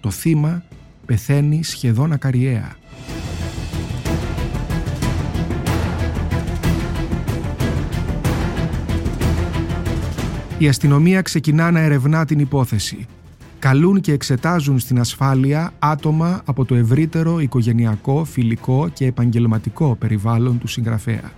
Το 0.00 0.10
θύμα 0.10 0.62
πεθαίνει 1.06 1.62
σχεδόν 1.62 2.12
ακαριέα. 2.12 2.76
Η 10.58 10.68
αστυνομία 10.68 11.22
ξεκινά 11.22 11.70
να 11.70 11.80
ερευνά 11.80 12.24
την 12.24 12.38
υπόθεση 12.38 13.06
καλούν 13.58 14.00
και 14.00 14.12
εξετάζουν 14.12 14.78
στην 14.78 15.00
ασφάλεια 15.00 15.72
άτομα 15.78 16.42
από 16.44 16.64
το 16.64 16.74
ευρύτερο 16.74 17.40
οικογενειακό, 17.40 18.24
φιλικό 18.24 18.88
και 18.92 19.06
επαγγελματικό 19.06 19.96
περιβάλλον 19.96 20.58
του 20.58 20.66
συγγραφέα. 20.66 21.32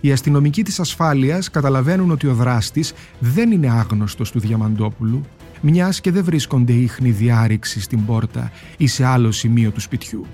Οι 0.00 0.12
αστυνομικοί 0.12 0.62
της 0.62 0.80
ασφάλειας 0.80 1.50
καταλαβαίνουν 1.50 2.10
ότι 2.10 2.26
ο 2.26 2.34
δράστης 2.34 2.92
δεν 3.18 3.50
είναι 3.52 3.70
άγνωστος 3.70 4.30
του 4.30 4.40
Διαμαντόπουλου, 4.40 5.20
μιας 5.60 6.00
και 6.00 6.10
δεν 6.10 6.24
βρίσκονται 6.24 6.72
ίχνη 6.72 7.10
διάρρηξη 7.10 7.80
στην 7.80 8.04
πόρτα 8.04 8.50
ή 8.76 8.86
σε 8.86 9.04
άλλο 9.04 9.32
σημείο 9.32 9.70
του 9.70 9.80
σπιτιού. 9.80 10.26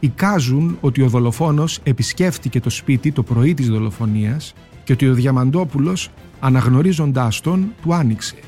Εικάζουν 0.00 0.78
ότι 0.80 1.02
ο 1.02 1.08
δολοφόνος 1.08 1.80
επισκέφτηκε 1.82 2.60
το 2.60 2.70
σπίτι 2.70 3.12
το 3.12 3.22
πρωί 3.22 3.54
της 3.54 3.68
δολοφονίας 3.68 4.54
και 4.84 4.92
ότι 4.92 5.08
ο 5.08 5.14
Διαμαντόπουλος, 5.14 6.10
αναγνωρίζοντάς 6.40 7.40
τον, 7.40 7.72
του 7.82 7.94
άνοιξε– 7.94 8.36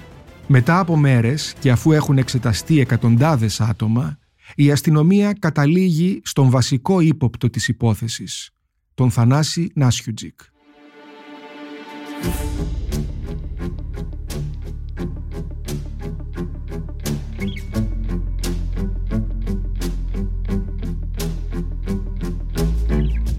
μετά 0.48 0.78
από 0.78 0.96
μέρες 0.96 1.54
και 1.58 1.70
αφού 1.70 1.92
έχουν 1.92 2.18
εξεταστεί 2.18 2.80
εκατοντάδες 2.80 3.60
άτομα, 3.60 4.18
η 4.54 4.70
αστυνομία 4.70 5.32
καταλήγει 5.32 6.20
στον 6.24 6.50
βασικό 6.50 7.00
ύποπτο 7.00 7.50
της 7.50 7.68
υπόθεσης, 7.68 8.50
τον 8.94 9.10
Θανάση 9.10 9.70
Νάσιουτζικ. 9.74 10.40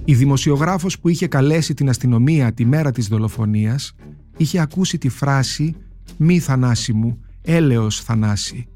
Η 0.05 0.13
δημοσιογράφος 0.13 0.99
που 0.99 1.09
είχε 1.09 1.27
καλέσει 1.27 1.73
την 1.73 1.89
αστυνομία 1.89 2.53
τη 2.53 2.65
μέρα 2.65 2.91
της 2.91 3.07
δολοφονίας 3.07 3.93
είχε 4.37 4.59
ακούσει 4.59 4.97
τη 4.97 5.09
φράση 5.09 5.75
«Μη 6.17 6.39
θανάση 6.39 6.93
μου, 6.93 7.19
έλεος 7.41 8.01
θανάση». 8.01 8.67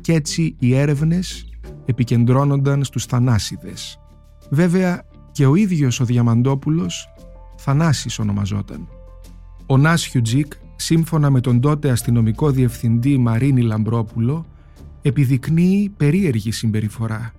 Κι 0.00 0.12
έτσι 0.12 0.56
οι 0.58 0.74
έρευνες 0.74 1.48
επικεντρώνονταν 1.84 2.84
στους 2.84 3.04
θανάσιδες. 3.04 3.98
Βέβαια 4.50 5.02
και 5.32 5.46
ο 5.46 5.54
ίδιος 5.54 6.00
ο 6.00 6.04
Διαμαντόπουλος 6.04 7.08
Θανάσης 7.56 8.18
ονομαζόταν. 8.18 8.88
Ο 9.66 9.76
Νάσιου 9.76 10.22
Τζικ, 10.22 10.52
σύμφωνα 10.76 11.30
με 11.30 11.40
τον 11.40 11.60
τότε 11.60 11.90
αστυνομικό 11.90 12.50
διευθυντή 12.50 13.18
Μαρίνη 13.18 13.60
Λαμπρόπουλο, 13.60 14.46
επιδεικνύει 15.02 15.92
περίεργη 15.96 16.50
συμπεριφορά. 16.50 17.32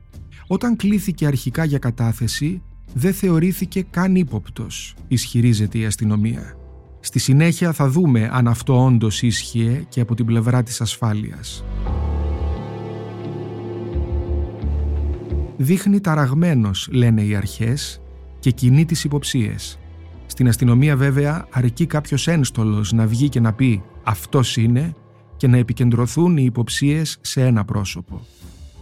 Όταν 0.47 0.75
κλήθηκε 0.75 1.25
αρχικά 1.25 1.63
για 1.63 1.79
κατάθεση, 1.79 2.61
δεν 2.93 3.13
θεωρήθηκε 3.13 3.81
καν 3.89 4.15
ύποπτος, 4.15 4.95
ισχυρίζεται 5.07 5.77
η 5.77 5.85
αστυνομία. 5.85 6.57
Στη 7.05 7.19
συνέχεια 7.19 7.71
θα 7.71 7.89
δούμε 7.89 8.29
αν 8.31 8.47
αυτό 8.47 8.85
όντως 8.85 9.21
ίσχυε 9.21 9.85
και 9.89 10.01
από 10.01 10.15
την 10.15 10.25
πλευρά 10.25 10.63
της 10.63 10.81
ασφάλειας. 10.81 11.63
Δείχνει 15.57 15.99
ταραγμένος, 15.99 16.87
λένε 16.91 17.21
οι 17.21 17.35
αρχές, 17.35 18.01
και 18.39 18.51
κινεί 18.51 18.85
τις 18.85 19.03
υποψίες. 19.03 19.79
Στην 20.25 20.47
αστυνομία 20.47 20.95
βέβαια 20.97 21.47
αρκεί 21.49 21.85
κάποιος 21.85 22.27
ένστολος 22.27 22.91
να 22.91 23.07
βγει 23.07 23.29
και 23.29 23.39
να 23.39 23.53
πει 23.53 23.83
«αυτός 24.03 24.57
είναι» 24.57 24.95
και 25.37 25.47
να 25.47 25.57
επικεντρωθούν 25.57 26.37
οι 26.37 26.43
υποψίες 26.43 27.17
σε 27.21 27.45
ένα 27.45 27.65
πρόσωπο. 27.65 28.25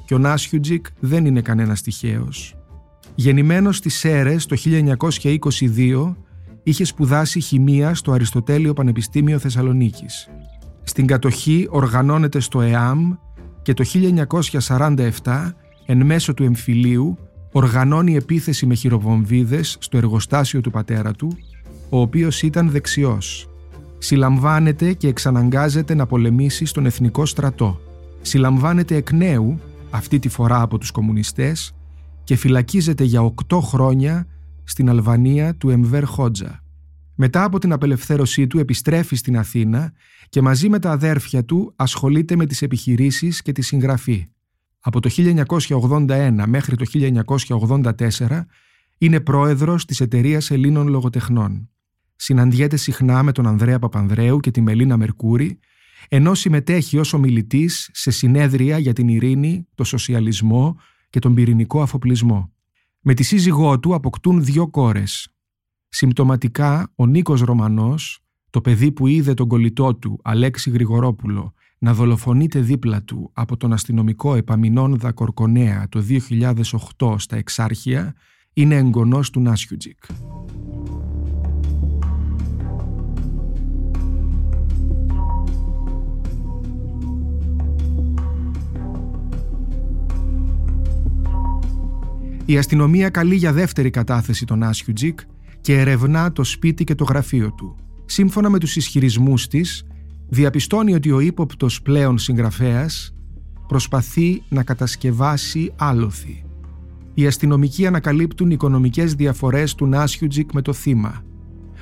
Και 0.06 0.14
ο 0.14 0.18
Νάσιουτζικ 0.18 0.86
δεν 1.00 1.26
είναι 1.26 1.42
κανένας 1.42 1.82
τυχαίος. 1.82 2.56
Γεννημένος 3.16 3.78
στις 3.78 3.96
Σέρες 3.96 4.46
το 4.46 4.56
1922 4.56 6.16
είχε 6.64 6.84
σπουδάσει 6.84 7.40
χημεία 7.40 7.96
στο 7.96 8.12
Αριστοτέλειο 8.12 8.74
Πανεπιστήμιο 8.74 9.40
Θεσσαλονίκης. 9.40 10.30
Στην 10.84 11.08
κατοχή 11.08 11.68
οργανώνεται 11.70 12.40
στο 12.40 12.62
ΕΑΜ 12.62 13.14
και 13.62 13.74
το 13.74 13.84
1947, 15.24 15.52
εν 15.86 16.06
μέσω 16.06 16.34
του 16.34 16.44
εμφυλίου, 16.44 17.18
οργανώνει 17.52 18.16
επίθεση 18.16 18.66
με 18.66 18.76
χειροβομβίδες 18.76 19.78
στο 19.80 19.98
εργοστάσιο 19.98 20.62
του 20.62 20.72
πατέρα 20.72 21.12
του, 21.12 21.38
ο 21.90 22.00
οποίος 22.00 22.42
ήταν 22.42 22.70
δεξιός. 22.70 23.50
Συλλαμβάνεται 23.98 24.94
και 24.94 25.08
εξαναγκάζεται 25.08 25.94
να 25.94 26.06
πολεμήσει 26.06 26.66
στον 26.66 26.86
εθνικό 26.86 27.26
στρατό. 27.26 27.80
Συλλαμβάνεται 28.22 28.96
εκ 28.96 29.12
νέου, 29.12 29.60
αυτή 29.90 30.20
τη 30.20 30.30
φορά 30.30 30.62
από 30.62 30.78
τους 30.78 30.92
κομμουνιστές, 30.92 31.76
και 32.24 32.36
φυλακίζεται 32.36 33.04
για 33.04 33.22
8 33.22 33.60
χρόνια 33.62 34.28
στην 34.74 34.90
Αλβανία 34.90 35.56
του 35.56 35.70
Εμβέρ 35.70 36.04
Χότζα. 36.04 36.64
Μετά 37.16 37.44
από 37.44 37.60
την 37.60 37.72
απελευθέρωσή 37.72 38.48
του 38.48 38.60
επιστρέφει 38.60 39.16
στην 39.16 39.38
Αθήνα 39.38 39.94
και 40.30 40.42
μαζί 40.42 40.70
με 40.70 40.80
τα 40.80 40.92
αδέρφια 40.92 41.46
του 41.46 41.74
ασχολείται 41.76 42.36
με 42.36 42.46
τις 42.46 42.62
επιχειρήσεις 42.62 43.42
και 43.42 43.52
τη 43.52 43.62
συγγραφή. 43.62 44.28
Από 44.80 45.00
το 45.00 45.10
1981 45.68 46.44
μέχρι 46.48 46.76
το 46.76 46.86
1984 48.18 48.42
είναι 48.98 49.20
πρόεδρος 49.20 49.86
της 49.86 50.02
Εταιρείας 50.02 50.52
Ελλήνων 50.52 50.88
Λογοτεχνών. 50.88 51.70
Συναντιέται 52.16 52.78
συχνά 52.78 53.24
με 53.24 53.32
τον 53.32 53.48
Ανδρέα 53.48 53.80
Παπανδρέου 53.80 54.40
και 54.40 54.52
τη 54.52 54.62
Μελίνα 54.62 54.98
Μερκούρη, 54.98 55.60
ενώ 56.10 56.34
συμμετέχει 56.34 56.98
ως 56.98 57.14
ομιλητής 57.14 57.90
σε 57.94 58.12
συνέδρια 58.12 58.78
για 58.78 58.94
την 58.94 59.08
ειρήνη, 59.08 59.68
το 59.76 59.84
σοσιαλισμό 59.84 60.78
και 61.10 61.20
τον 61.20 61.34
πυρηνικό 61.34 61.82
αφοπλισμό. 61.82 62.54
Με 63.06 63.14
τη 63.14 63.24
σύζυγό 63.24 63.80
του 63.80 63.94
αποκτούν 63.94 64.44
δύο 64.44 64.68
κόρες. 64.68 65.28
Συμπτωματικά, 65.90 66.92
ο 66.96 67.06
Νίκος 67.06 67.42
Ρωμανός, 67.42 68.20
το 68.50 68.62
παιδί 68.62 68.92
που 68.92 69.08
είδε 69.08 69.34
τον 69.34 69.48
κολλητό 69.48 69.96
του, 69.96 70.20
Αλέξη 70.24 70.70
Γρηγορόπουλο, 70.70 71.54
να 71.78 71.94
δολοφονείται 71.94 72.60
δίπλα 72.60 73.04
του 73.04 73.30
από 73.34 73.58
τον 73.58 73.74
αστυνομικό 73.74 74.36
Επαμινόνδα 74.36 75.12
Κορκονέα 75.12 75.88
το 75.90 76.06
2008 77.00 77.16
στα 77.18 77.36
Εξάρχεια, 77.36 78.16
είναι 78.54 78.76
εγγονός 78.76 79.30
του 79.30 79.40
Νάσιουτζικ. 79.40 80.04
Η 92.46 92.58
αστυνομία 92.58 93.10
καλεί 93.10 93.36
για 93.36 93.54
δεύτερη 93.54 93.90
κατάθεση 93.90 94.46
τον 94.46 94.64
Άσιουτζικ 94.64 95.20
και 95.62 95.80
ερευνά 95.80 96.32
το 96.32 96.44
σπίτι 96.44 96.84
και 96.84 96.96
το 96.96 97.04
γραφείο 97.04 97.52
του. 97.52 97.76
Σύμφωνα 98.06 98.50
με 98.50 98.60
τους 98.60 98.76
ισχυρισμούς 98.76 99.48
της, 99.48 99.86
διαπιστώνει 100.28 100.94
ότι 100.94 101.12
ο 101.12 101.20
ύποπτος 101.20 101.82
πλέον 101.82 102.18
συγγραφέας 102.18 103.14
προσπαθεί 103.68 104.44
να 104.50 104.64
κατασκευάσει 104.64 105.74
άλοθη. 105.76 106.44
Οι 107.14 107.28
αστυνομικοί 107.28 107.88
ανακαλύπτουν 107.88 108.52
οικονομικές 108.52 109.14
διαφορές 109.14 109.76
του 109.76 109.86
Νάσιουτζικ 109.86 110.54
με 110.54 110.62
το 110.62 110.74
θύμα. 110.74 111.24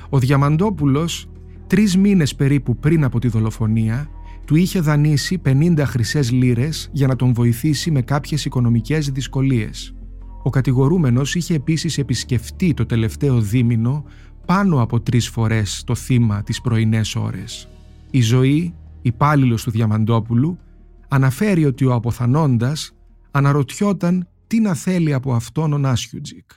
Ο 0.08 0.18
Διαμαντόπουλος, 0.18 1.30
τρεις 1.66 1.96
μήνες 1.96 2.34
περίπου 2.34 2.76
πριν 2.76 3.04
από 3.04 3.18
τη 3.18 3.28
δολοφονία, 3.28 4.08
του 4.44 4.56
είχε 4.56 4.80
δανείσει 4.80 5.38
50 5.38 5.84
χρυσές 5.86 6.30
λίρες 6.30 6.88
για 6.92 7.06
να 7.06 7.16
τον 7.16 7.32
βοηθήσει 7.32 7.90
με 7.90 8.02
κάποιες 8.02 8.44
οικονομικές 8.44 9.10
δυσκολίες. 9.10 9.94
Ο 10.42 10.50
κατηγορούμενος 10.50 11.34
είχε 11.34 11.54
επίσης 11.54 11.98
επισκεφτεί 11.98 12.74
το 12.74 12.86
τελευταίο 12.86 13.40
δίμηνο 13.40 14.04
πάνω 14.46 14.82
από 14.82 15.00
τρεις 15.00 15.28
φορές 15.28 15.82
το 15.86 15.94
θύμα 15.94 16.42
τις 16.42 16.60
πρωινές 16.60 17.16
ώρες. 17.16 17.68
Η 18.10 18.20
ζωή, 18.20 18.74
υπάλληλος 19.02 19.62
του 19.62 19.70
Διαμαντόπουλου, 19.70 20.58
αναφέρει 21.08 21.64
ότι 21.64 21.84
ο 21.84 21.94
αποθανόντας 21.94 22.92
αναρωτιόταν 23.30 24.28
τι 24.46 24.60
να 24.60 24.74
θέλει 24.74 25.12
από 25.12 25.34
αυτόν 25.34 25.72
ο 25.72 25.78
Νάσιουτζικ. 25.78 26.50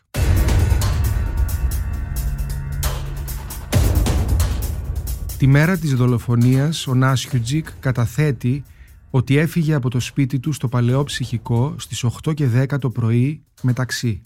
Τη 5.38 5.48
μέρα 5.48 5.78
της 5.78 5.96
δολοφονίας 5.96 6.88
ο 6.88 6.94
Νάσιουτζικ 6.94 7.68
καταθέτει 7.80 8.64
ότι 9.10 9.38
έφυγε 9.38 9.74
από 9.74 9.90
το 9.90 10.00
σπίτι 10.00 10.40
του 10.40 10.52
στο 10.52 10.68
παλαιό 10.68 11.04
ψυχικό 11.04 11.76
στις 11.78 12.06
8 12.26 12.34
και 12.34 12.50
10 12.56 12.80
το 12.80 12.90
πρωί 12.90 13.44
μεταξύ. 13.62 14.22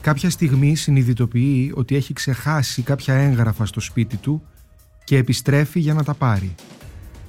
Κάποια 0.00 0.30
στιγμή 0.30 0.74
συνειδητοποιεί 0.74 1.72
ότι 1.74 1.96
έχει 1.96 2.12
ξεχάσει 2.12 2.82
κάποια 2.82 3.14
έγγραφα 3.14 3.66
στο 3.66 3.80
σπίτι 3.80 4.16
του 4.16 4.42
και 5.04 5.16
επιστρέφει 5.16 5.80
για 5.80 5.94
να 5.94 6.04
τα 6.04 6.14
πάρει. 6.14 6.54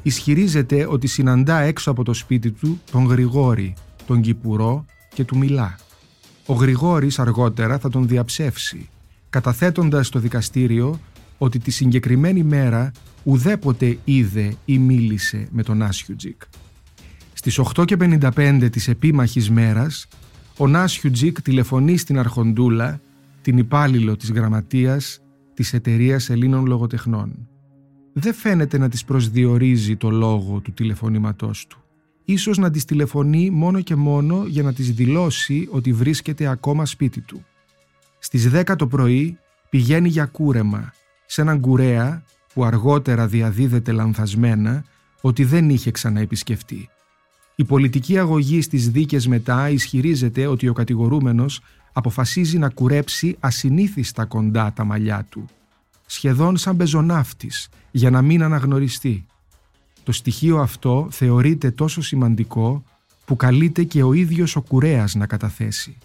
Ισχυρίζεται 0.03 0.85
ότι 0.89 1.07
συναντά 1.07 1.59
έξω 1.59 1.91
από 1.91 2.03
το 2.03 2.13
σπίτι 2.13 2.51
του 2.51 2.81
τον 2.91 3.05
Γρηγόρη, 3.05 3.73
τον 4.07 4.21
Κυπουρό 4.21 4.85
και 5.13 5.23
του 5.23 5.37
μιλά. 5.37 5.75
Ο 6.45 6.53
Γρηγόρης 6.53 7.19
αργότερα 7.19 7.79
θα 7.79 7.89
τον 7.89 8.07
διαψεύσει, 8.07 8.89
καταθέτοντας 9.29 10.07
στο 10.07 10.19
δικαστήριο 10.19 10.99
ότι 11.37 11.59
τη 11.59 11.71
συγκεκριμένη 11.71 12.43
μέρα 12.43 12.91
ουδέποτε 13.23 13.97
είδε 14.03 14.55
ή 14.65 14.77
μίλησε 14.77 15.47
με 15.51 15.63
τον 15.63 15.81
Άσιουτζικ. 15.81 16.41
Στις 17.45 17.59
8.55 17.75 18.69
της 18.71 18.87
επίμαχης 18.87 19.49
μέρας, 19.49 20.07
ο 20.57 20.67
Νάσιουτζικ 20.67 21.41
τηλεφωνεί 21.41 21.97
στην 21.97 22.19
Αρχοντούλα, 22.19 23.01
την 23.41 23.57
υπάλληλο 23.57 24.15
της 24.15 24.31
γραμματείας 24.31 25.21
της 25.53 25.73
εταιρείας 25.73 26.29
Ελλήνων 26.29 26.65
Λογοτεχνών. 26.65 27.47
Δεν 28.13 28.33
φαίνεται 28.33 28.77
να 28.77 28.89
της 28.89 29.03
προσδιορίζει 29.03 29.95
το 29.95 30.09
λόγο 30.09 30.59
του 30.59 30.71
τηλεφωνήματός 30.73 31.67
του. 31.67 31.83
Ίσως 32.25 32.57
να 32.57 32.71
της 32.71 32.85
τηλεφωνεί 32.85 33.49
μόνο 33.49 33.81
και 33.81 33.95
μόνο 33.95 34.45
για 34.47 34.63
να 34.63 34.73
της 34.73 34.91
δηλώσει 34.91 35.67
ότι 35.71 35.93
βρίσκεται 35.93 36.47
ακόμα 36.47 36.85
σπίτι 36.85 37.21
του. 37.21 37.45
Στις 38.19 38.49
10 38.49 38.75
το 38.75 38.87
πρωί 38.87 39.37
πηγαίνει 39.69 40.09
για 40.09 40.25
κούρεμα 40.25 40.93
σε 41.25 41.41
έναν 41.41 41.59
κουρέα 41.59 42.23
που 42.53 42.63
αργότερα 42.63 43.27
διαδίδεται 43.27 43.91
λανθασμένα 43.91 44.83
ότι 45.21 45.43
δεν 45.43 45.69
είχε 45.69 45.91
ξαναεπισκεφτεί. 45.91 46.87
Η 47.55 47.63
πολιτική 47.63 48.17
αγωγή 48.17 48.61
στις 48.61 48.89
δίκες 48.89 49.27
μετά 49.27 49.69
ισχυρίζεται 49.69 50.45
ότι 50.45 50.67
ο 50.67 50.73
κατηγορούμενος 50.73 51.61
αποφασίζει 51.93 52.57
να 52.57 52.69
κουρέψει 52.69 53.35
ασυνήθιστα 53.39 54.25
κοντά 54.25 54.73
τα 54.73 54.83
μαλλιά 54.83 55.25
του, 55.29 55.45
σχεδόν 56.05 56.57
σαν 56.57 56.77
πεζοναύτης, 56.77 57.69
για 57.91 58.09
να 58.09 58.21
μην 58.21 58.43
αναγνωριστεί. 58.43 59.25
Το 60.03 60.11
στοιχείο 60.11 60.57
αυτό 60.57 61.07
θεωρείται 61.11 61.71
τόσο 61.71 62.01
σημαντικό 62.01 62.83
που 63.25 63.35
καλείται 63.35 63.83
και 63.83 64.03
ο 64.03 64.13
ίδιος 64.13 64.55
ο 64.55 64.61
κουρέας 64.61 65.15
να 65.15 65.27
καταθέσει. 65.27 65.97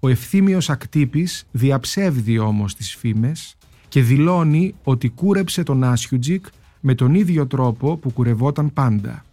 Ο 0.00 0.08
ευθύμιος 0.08 0.70
ακτύπης 0.70 1.46
διαψεύδει 1.50 2.38
όμως 2.38 2.74
τις 2.74 2.94
φήμες 2.94 3.56
και 3.88 4.02
δηλώνει 4.02 4.74
ότι 4.82 5.08
κούρεψε 5.08 5.62
τον 5.62 5.84
Άσιουτζικ 5.84 6.46
με 6.80 6.94
τον 6.94 7.14
ίδιο 7.14 7.46
τρόπο 7.46 7.96
που 7.96 8.10
κουρευόταν 8.10 8.72
πάντα. 8.72 9.24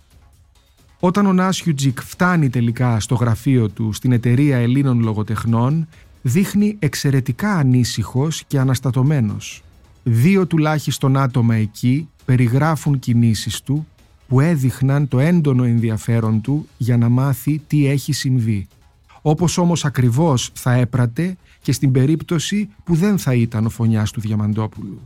Όταν 1.06 1.26
ο 1.26 1.34
Νάσιουτζικ 1.34 2.02
φτάνει 2.02 2.50
τελικά 2.50 3.00
στο 3.00 3.16
γραφείο 3.16 3.70
του 3.70 3.94
στην 3.94 4.12
εταιρεία 4.12 4.58
Ελλήνων 4.58 5.00
Λογοτεχνών, 5.00 5.88
δείχνει 6.22 6.76
εξαιρετικά 6.80 7.52
ανήσυχος 7.52 8.44
και 8.48 8.60
αναστατωμένος. 8.60 9.64
Δύο 10.04 10.48
τουλάχιστον 10.48 11.18
άτομα 11.18 11.56
εκεί 11.56 12.10
περιγράφουν 12.26 13.00
κινήσεις 13.00 13.62
του 13.62 13.88
που 14.28 14.40
έδειχναν 14.40 15.08
το 15.08 15.20
έντονο 15.20 15.64
ενδιαφέρον 15.64 16.42
του 16.42 16.68
για 16.78 16.98
να 16.98 17.10
μάθει 17.10 17.62
τι 17.68 17.88
έχει 17.88 18.14
συμβεί. 18.14 18.68
Όπως 19.22 19.58
όμως 19.58 19.86
ακριβώς 19.86 20.52
θα 20.54 20.74
έπρατε 20.74 21.38
και 21.62 21.72
στην 21.72 21.92
περίπτωση 21.92 22.70
που 22.84 22.96
δεν 22.96 23.18
θα 23.18 23.34
ήταν 23.34 23.66
ο 23.66 23.70
φωνιάς 23.70 24.12
του 24.12 24.20
Διαμαντόπουλου. 24.20 25.00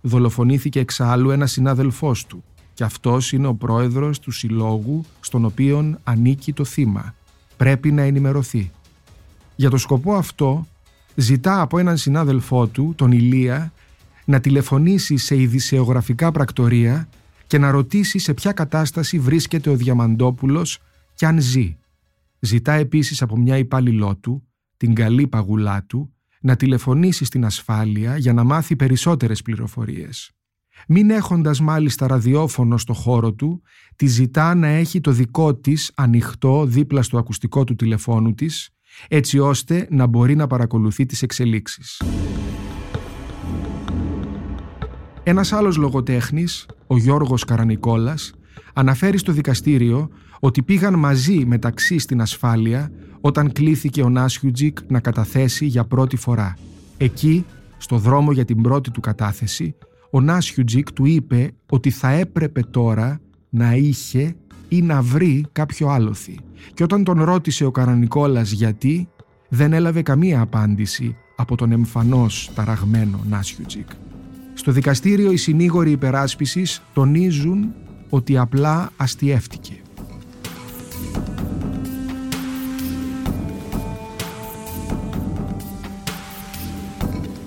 Δολοφονήθηκε 0.00 0.80
εξάλλου 0.80 1.30
ένας 1.30 1.50
συνάδελφός 1.50 2.26
του 2.26 2.44
και 2.74 2.84
αυτός 2.84 3.32
είναι 3.32 3.46
ο 3.46 3.54
πρόεδρος 3.54 4.18
του 4.18 4.30
συλλόγου 4.30 5.04
στον 5.20 5.44
οποίον 5.44 5.98
ανήκει 6.04 6.52
το 6.52 6.64
θύμα. 6.64 7.14
Πρέπει 7.56 7.92
να 7.92 8.02
ενημερωθεί. 8.02 8.70
Για 9.56 9.70
το 9.70 9.76
σκοπό 9.76 10.14
αυτό 10.14 10.66
ζητά 11.14 11.60
από 11.60 11.78
έναν 11.78 11.96
συνάδελφό 11.96 12.66
του, 12.66 12.92
τον 12.96 13.12
Ηλία, 13.12 13.72
να 14.24 14.40
τηλεφωνήσει 14.40 15.16
σε 15.16 15.40
ειδησεογραφικά 15.40 16.32
πρακτορία 16.32 17.08
και 17.46 17.58
να 17.58 17.70
ρωτήσει 17.70 18.18
σε 18.18 18.34
ποια 18.34 18.52
κατάσταση 18.52 19.18
βρίσκεται 19.18 19.70
ο 19.70 19.76
Διαμαντόπουλος 19.76 20.78
και 21.14 21.26
αν 21.26 21.40
ζει. 21.40 21.76
Ζητά 22.38 22.72
επίσης 22.72 23.22
από 23.22 23.36
μια 23.36 23.58
υπάλληλό 23.58 24.16
του, 24.16 24.48
την 24.76 24.94
καλή 24.94 25.26
παγουλά 25.26 25.84
του, 25.86 26.12
να 26.40 26.56
τηλεφωνήσει 26.56 27.24
στην 27.24 27.44
ασφάλεια 27.44 28.16
για 28.16 28.32
να 28.32 28.44
μάθει 28.44 28.76
περισσότερες 28.76 29.42
πληροφορίες. 29.42 30.30
Μην 30.88 31.10
έχοντας 31.10 31.60
μάλιστα 31.60 32.06
ραδιόφωνο 32.06 32.78
στο 32.78 32.92
χώρο 32.92 33.32
του, 33.32 33.62
τη 33.96 34.06
ζητά 34.06 34.54
να 34.54 34.66
έχει 34.66 35.00
το 35.00 35.10
δικό 35.10 35.54
της 35.54 35.92
ανοιχτό 35.94 36.64
δίπλα 36.66 37.02
στο 37.02 37.18
ακουστικό 37.18 37.64
του 37.64 37.74
τηλεφώνου 37.74 38.34
της, 38.34 38.70
έτσι 39.08 39.38
ώστε 39.38 39.86
να 39.90 40.06
μπορεί 40.06 40.36
να 40.36 40.46
παρακολουθεί 40.46 41.06
τις 41.06 41.22
εξελίξεις. 41.22 42.02
Ένας 45.22 45.52
άλλος 45.52 45.76
λογοτέχνης, 45.76 46.66
ο 46.86 46.98
Γιώργος 46.98 47.44
Καρανικόλας, 47.44 48.32
αναφέρει 48.72 49.18
στο 49.18 49.32
δικαστήριο 49.32 50.08
ότι 50.40 50.62
πήγαν 50.62 50.98
μαζί 50.98 51.44
μεταξύ 51.46 51.98
στην 51.98 52.20
ασφάλεια 52.20 52.90
όταν 53.20 53.52
κλήθηκε 53.52 54.02
ο 54.02 54.08
Νάσιουτζικ 54.08 54.78
να 54.88 55.00
καταθέσει 55.00 55.66
για 55.66 55.84
πρώτη 55.84 56.16
φορά. 56.16 56.56
Εκεί, 56.96 57.44
στο 57.78 57.98
δρόμο 57.98 58.32
για 58.32 58.44
την 58.44 58.62
πρώτη 58.62 58.90
του 58.90 59.00
κατάθεση, 59.00 59.74
ο 60.14 60.20
Νάσιουτζικ 60.20 60.92
του 60.92 61.04
είπε 61.04 61.50
ότι 61.70 61.90
θα 61.90 62.10
έπρεπε 62.10 62.60
τώρα 62.60 63.20
να 63.50 63.74
είχε 63.74 64.34
ή 64.68 64.82
να 64.82 65.02
βρει 65.02 65.44
κάποιο 65.52 65.88
άλοθη. 65.88 66.38
Και 66.74 66.82
όταν 66.82 67.04
τον 67.04 67.22
ρώτησε 67.22 67.64
ο 67.64 67.70
Καρανικόλας 67.70 68.50
γιατί, 68.50 69.08
δεν 69.48 69.72
έλαβε 69.72 70.02
καμία 70.02 70.40
απάντηση 70.40 71.16
από 71.36 71.56
τον 71.56 71.72
εμφανώς 71.72 72.50
ταραγμένο 72.54 73.20
Νάσιουτζικ. 73.28 73.88
Στο 74.54 74.72
δικαστήριο 74.72 75.32
οι 75.32 75.36
συνήγοροι 75.36 75.90
υπεράσπισης 75.90 76.82
τονίζουν 76.92 77.74
ότι 78.08 78.38
απλά 78.38 78.90
αστιεύτηκε. 78.96 79.74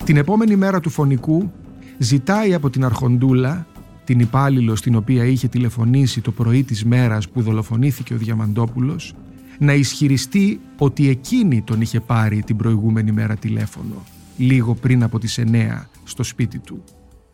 Την 0.04 0.18
επόμενη 0.18 0.56
μέρα 0.56 0.80
του 0.80 0.90
φωνικού 0.90 1.52
ζητάει 1.98 2.54
από 2.54 2.70
την 2.70 2.86
Αρχοντούλα, 2.86 3.68
την 4.04 4.20
υπάλληλο 4.20 4.76
στην 4.76 4.96
οποία 4.96 5.26
είχε 5.26 5.48
τηλεφωνήσει 5.48 6.22
το 6.22 6.32
πρωί 6.32 6.64
της 6.64 6.86
μέρας 6.86 7.30
που 7.30 7.42
δολοφονήθηκε 7.42 8.14
ο 8.14 8.18
Διαμαντόπουλος, 8.18 9.14
να 9.60 9.74
ισχυριστεί 9.74 10.60
ότι 10.78 11.10
εκείνη 11.10 11.62
τον 11.62 11.82
είχε 11.82 12.00
πάρει 12.00 12.44
την 12.44 12.56
προηγούμενη 12.56 13.12
μέρα 13.12 13.36
τηλέφωνο, 13.36 14.04
λίγο 14.38 14.76
πριν 14.76 15.04
από 15.04 15.20
τις 15.20 15.40
9 15.40 15.90
στο 16.04 16.24
σπίτι 16.24 16.60
του. 16.60 16.84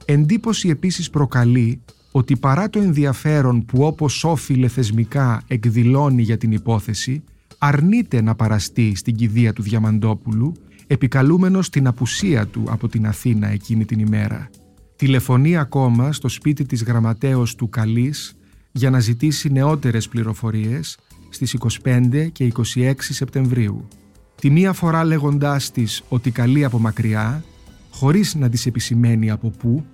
Εντύπωση 0.05 0.69
επίσης 0.69 1.09
προκαλεί 1.09 1.81
ότι 2.11 2.37
παρά 2.37 2.69
το 2.69 2.79
ενδιαφέρον 2.79 3.65
που 3.65 3.83
όπως 3.83 4.23
όφιλε 4.23 4.67
θεσμικά 4.67 5.41
εκδηλώνει 5.47 6.21
για 6.21 6.37
την 6.37 6.51
υπόθεση, 6.51 7.23
αρνείται 7.57 8.21
να 8.21 8.35
παραστεί 8.35 8.95
στην 8.95 9.15
κηδεία 9.15 9.53
του 9.53 9.61
Διαμαντόπουλου 9.61 10.53
επικαλούμενος 10.91 11.69
την 11.69 11.87
απουσία 11.87 12.47
του 12.47 12.63
από 12.69 12.87
την 12.87 13.07
Αθήνα 13.07 13.47
εκείνη 13.47 13.85
την 13.85 13.99
ημέρα. 13.99 14.49
Τηλεφωνεί 14.95 15.57
ακόμα 15.57 16.11
στο 16.11 16.27
σπίτι 16.27 16.65
της 16.65 16.83
γραμματέως 16.83 17.55
του 17.55 17.69
Καλής 17.69 18.35
για 18.71 18.89
να 18.89 18.99
ζητήσει 18.99 19.49
νεότερες 19.51 20.07
πληροφορίες 20.07 20.97
στις 21.29 21.57
25 21.83 22.27
και 22.31 22.51
26 22.75 22.93
Σεπτεμβρίου. 22.97 23.87
Τη 24.35 24.49
μία 24.49 24.73
φορά 24.73 25.03
λέγοντάς 25.03 25.71
της 25.71 26.03
ότι 26.09 26.31
καλεί 26.31 26.63
από 26.63 26.79
μακριά, 26.79 27.43
χωρίς 27.91 28.35
να 28.35 28.49
της 28.49 28.65
επισημαίνει 28.65 29.31
από 29.31 29.49
πού, 29.49 29.85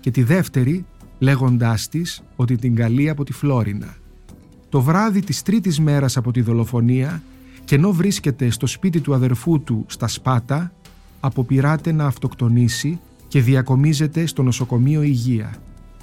και 0.00 0.10
τη 0.10 0.22
δεύτερη 0.22 0.84
λέγοντάς 1.18 1.88
της 1.88 2.22
ότι 2.36 2.56
την 2.56 2.74
καλεί 2.74 3.08
από 3.08 3.24
τη 3.24 3.32
Φλόρινα. 3.32 3.96
Το 4.68 4.80
βράδυ 4.80 5.20
της 5.20 5.42
τρίτης 5.42 5.80
μέρας 5.80 6.16
από 6.16 6.32
τη 6.32 6.40
δολοφονία 6.40 7.22
και 7.70 7.76
ενώ 7.76 7.92
βρίσκεται 7.92 8.50
στο 8.50 8.66
σπίτι 8.66 9.00
του 9.00 9.14
αδερφού 9.14 9.62
του 9.62 9.84
στα 9.88 10.08
Σπάτα, 10.08 10.72
αποπειράται 11.20 11.92
να 11.92 12.06
αυτοκτονήσει 12.06 13.00
και 13.28 13.40
διακομίζεται 13.40 14.26
στο 14.26 14.42
νοσοκομείο 14.42 15.02
Υγεία. 15.02 15.56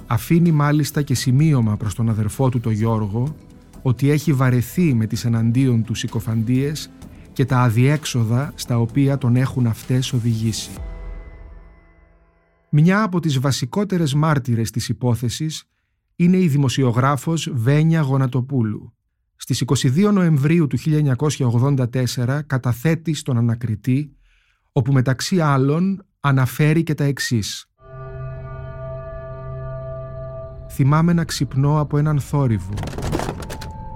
Αφήνει 0.06 0.52
μάλιστα 0.52 1.02
και 1.02 1.14
σημείωμα 1.14 1.76
προς 1.76 1.94
τον 1.94 2.08
αδερφό 2.08 2.48
του 2.48 2.60
το 2.60 2.70
Γιώργο 2.70 3.34
ότι 3.82 4.10
έχει 4.10 4.32
βαρεθεί 4.32 4.94
με 4.94 5.06
τις 5.06 5.24
εναντίον 5.24 5.84
του 5.84 5.94
συκοφαντίες 5.94 6.90
και 7.32 7.44
τα 7.44 7.60
αδιέξοδα 7.60 8.52
στα 8.54 8.78
οποία 8.80 9.18
τον 9.18 9.36
έχουν 9.36 9.66
αυτές 9.66 10.12
οδηγήσει. 10.12 10.70
Μια 12.68 13.02
από 13.02 13.20
τις 13.20 13.38
βασικότερες 13.40 14.14
μάρτυρες 14.14 14.70
της 14.70 14.88
υπόθεσης 14.88 15.64
είναι 16.16 16.36
η 16.36 16.48
δημοσιογράφος 16.48 17.50
Βένια 17.54 18.00
Γονατοπούλου. 18.00 18.92
Στις 19.40 19.64
22 19.66 20.10
Νοεμβρίου 20.12 20.66
του 20.66 20.78
1984 20.78 22.40
καταθέτει 22.46 23.14
στον 23.14 23.36
ανακριτή, 23.36 24.16
όπου 24.72 24.92
μεταξύ 24.92 25.40
άλλων 25.40 26.06
αναφέρει 26.20 26.82
και 26.82 26.94
τα 26.94 27.04
εξής. 27.04 27.70
Θυμάμαι 30.70 31.12
να 31.12 31.24
ξυπνώ 31.24 31.80
από 31.80 31.98
έναν 31.98 32.20
θόρυβο. 32.20 32.74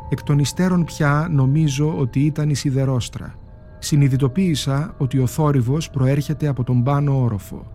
Εκ 0.08 0.22
των 0.22 0.38
υστέρων 0.38 0.84
πια 0.84 1.28
νομίζω 1.30 1.98
ότι 1.98 2.20
ήταν 2.20 2.50
η 2.50 2.54
σιδερόστρα. 2.54 3.34
Συνειδητοποίησα 3.78 4.94
ότι 4.98 5.18
ο 5.18 5.26
θόρυβος 5.26 5.90
προέρχεται 5.90 6.46
από 6.46 6.64
τον 6.64 6.82
πάνω 6.82 7.22
όροφο. 7.22 7.72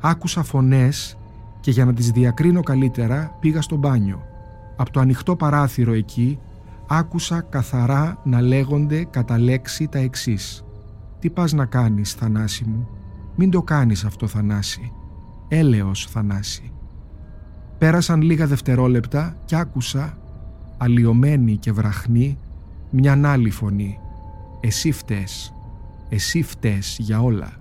Άκουσα 0.00 0.42
φωνές 0.42 1.18
και 1.60 1.70
για 1.70 1.84
να 1.84 1.94
τις 1.94 2.10
διακρίνω 2.10 2.62
καλύτερα 2.62 3.36
πήγα 3.40 3.62
στο 3.62 3.76
μπάνιο. 3.76 4.22
Από 4.76 4.90
το 4.90 5.00
ανοιχτό 5.00 5.36
παράθυρο 5.36 5.92
εκεί 5.92 6.38
άκουσα 6.88 7.40
καθαρά 7.40 8.20
να 8.24 8.40
λέγονται 8.40 9.04
κατά 9.04 9.38
λέξη 9.38 9.88
τα 9.88 9.98
εξής. 9.98 10.64
«Τι 11.18 11.30
πας 11.30 11.52
να 11.52 11.64
κάνεις, 11.64 12.12
Θανάση 12.12 12.64
μου» 12.64 12.88
«Μην 13.36 13.50
το 13.50 13.62
κάνεις 13.62 14.04
αυτό, 14.04 14.26
Θανάση». 14.26 14.92
«Έλεος, 15.48 16.06
Θανάση». 16.06 16.72
Πέρασαν 17.78 18.22
λίγα 18.22 18.46
δευτερόλεπτα 18.46 19.36
και 19.44 19.56
άκουσα, 19.56 20.18
αλλοιωμένη 20.76 21.56
και 21.56 21.72
βραχνή, 21.72 22.38
μια 22.90 23.20
άλλη 23.24 23.50
φωνή. 23.50 23.98
«Εσύ 24.60 24.92
φταίς. 24.92 25.54
Εσύ 26.08 26.42
φταίς 26.42 26.96
για 26.98 27.20
όλα». 27.22 27.52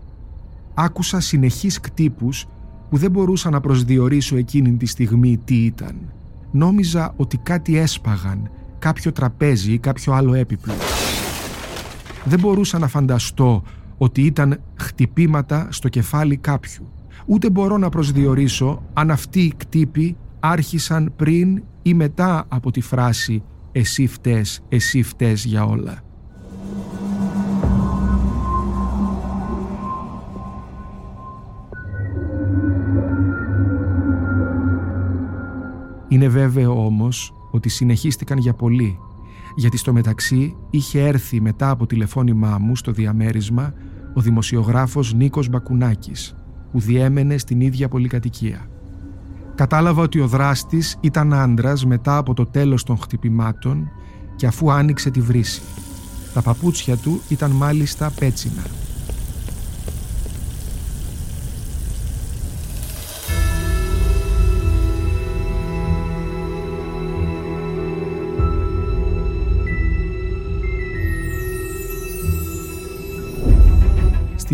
Άκουσα 0.74 1.20
συνεχείς 1.20 1.80
κτύπους 1.80 2.46
που 2.90 2.98
δεν 2.98 3.12
μπορούσα 3.12 3.50
να 3.50 3.62
προσδιορίσω 3.62 4.36
εκείνη 4.36 4.78
τη 4.78 4.86
στιγμή 4.86 5.38
τι 5.38 5.56
ήταν. 5.56 5.96
Νόμιζα 6.52 7.14
ότι 7.18 7.38
κάτι 7.38 7.78
έσπαγαν, 7.78 8.50
κάποιο 8.80 9.12
τραπέζι 9.12 9.74
ή 9.74 9.78
κάποιο 9.78 10.14
άλλο 10.14 10.34
έπιπλο. 10.34 10.74
Δεν 12.24 12.40
μπορούσα 12.40 12.80
να 12.80 12.88
φανταστώ 12.88 13.64
ότι 13.98 14.22
ήταν 14.22 14.62
χτυπήματα 14.76 15.68
στο 15.72 15.90
κεφάλι 15.90 16.38
κάποιου. 16.38 16.88
Ούτε 17.26 17.50
μπορώ 17.50 17.78
να 17.78 17.90
προσδιορίσω 17.90 18.84
αν 18.94 19.12
αυτοί 19.12 19.42
οι 19.42 19.54
κτύποι 19.58 20.18
άρχισαν 20.40 21.14
πριν 21.16 21.64
ή 21.82 21.94
μετά 21.94 22.46
από 22.48 22.72
τη 22.72 22.82
φράση 22.82 23.44
«Εσύ 23.72 24.08
φταίς, 24.08 24.62
εσύ 24.70 25.04
φταίς 25.04 25.46
για 25.46 25.66
όλα». 25.66 26.02
Είναι 36.08 36.28
βέβαιο 36.28 36.86
όμως 36.86 37.37
ότι 37.52 37.70
συνεχίστηκαν 37.70 38.38
για 38.38 38.54
πολύ, 38.54 39.00
γιατί 39.56 39.78
στο 39.78 39.94
μεταξύ 39.94 40.56
είχε 40.70 41.08
έρθει 41.08 41.42
μετά 41.42 41.70
από 41.70 41.86
τηλεφώνημά 41.86 42.58
μου 42.58 42.76
στο 42.76 42.92
διαμέρισμα 42.92 43.74
ο 44.14 44.22
δημοσιογράφος 44.22 45.14
Νίκος 45.14 45.50
Μπακουνάκης, 45.50 46.36
που 46.72 46.80
διέμενε 46.80 47.38
στην 47.38 47.62
ίδια 47.62 47.88
πολυκατοικία. 47.88 48.70
Κατάλαβα 49.56 50.02
ότι 50.02 50.20
ο 50.20 50.28
δράστης 50.28 50.98
ήταν 51.02 51.34
άντρας 51.34 51.86
μετά 51.86 52.18
από 52.18 52.34
το 52.34 52.46
τέλος 52.46 52.84
των 52.84 52.98
χτυπημάτων 52.98 53.90
και 54.36 54.48
αφού 54.48 54.72
άνοιξε 54.72 55.10
τη 55.10 55.22
βρύση. 55.22 55.62
Τα 56.34 56.42
παπούτσια 56.42 56.98
του 56.98 57.22
ήταν 57.30 57.52
μάλιστα 57.52 58.12
πέτσινα. 58.20 58.87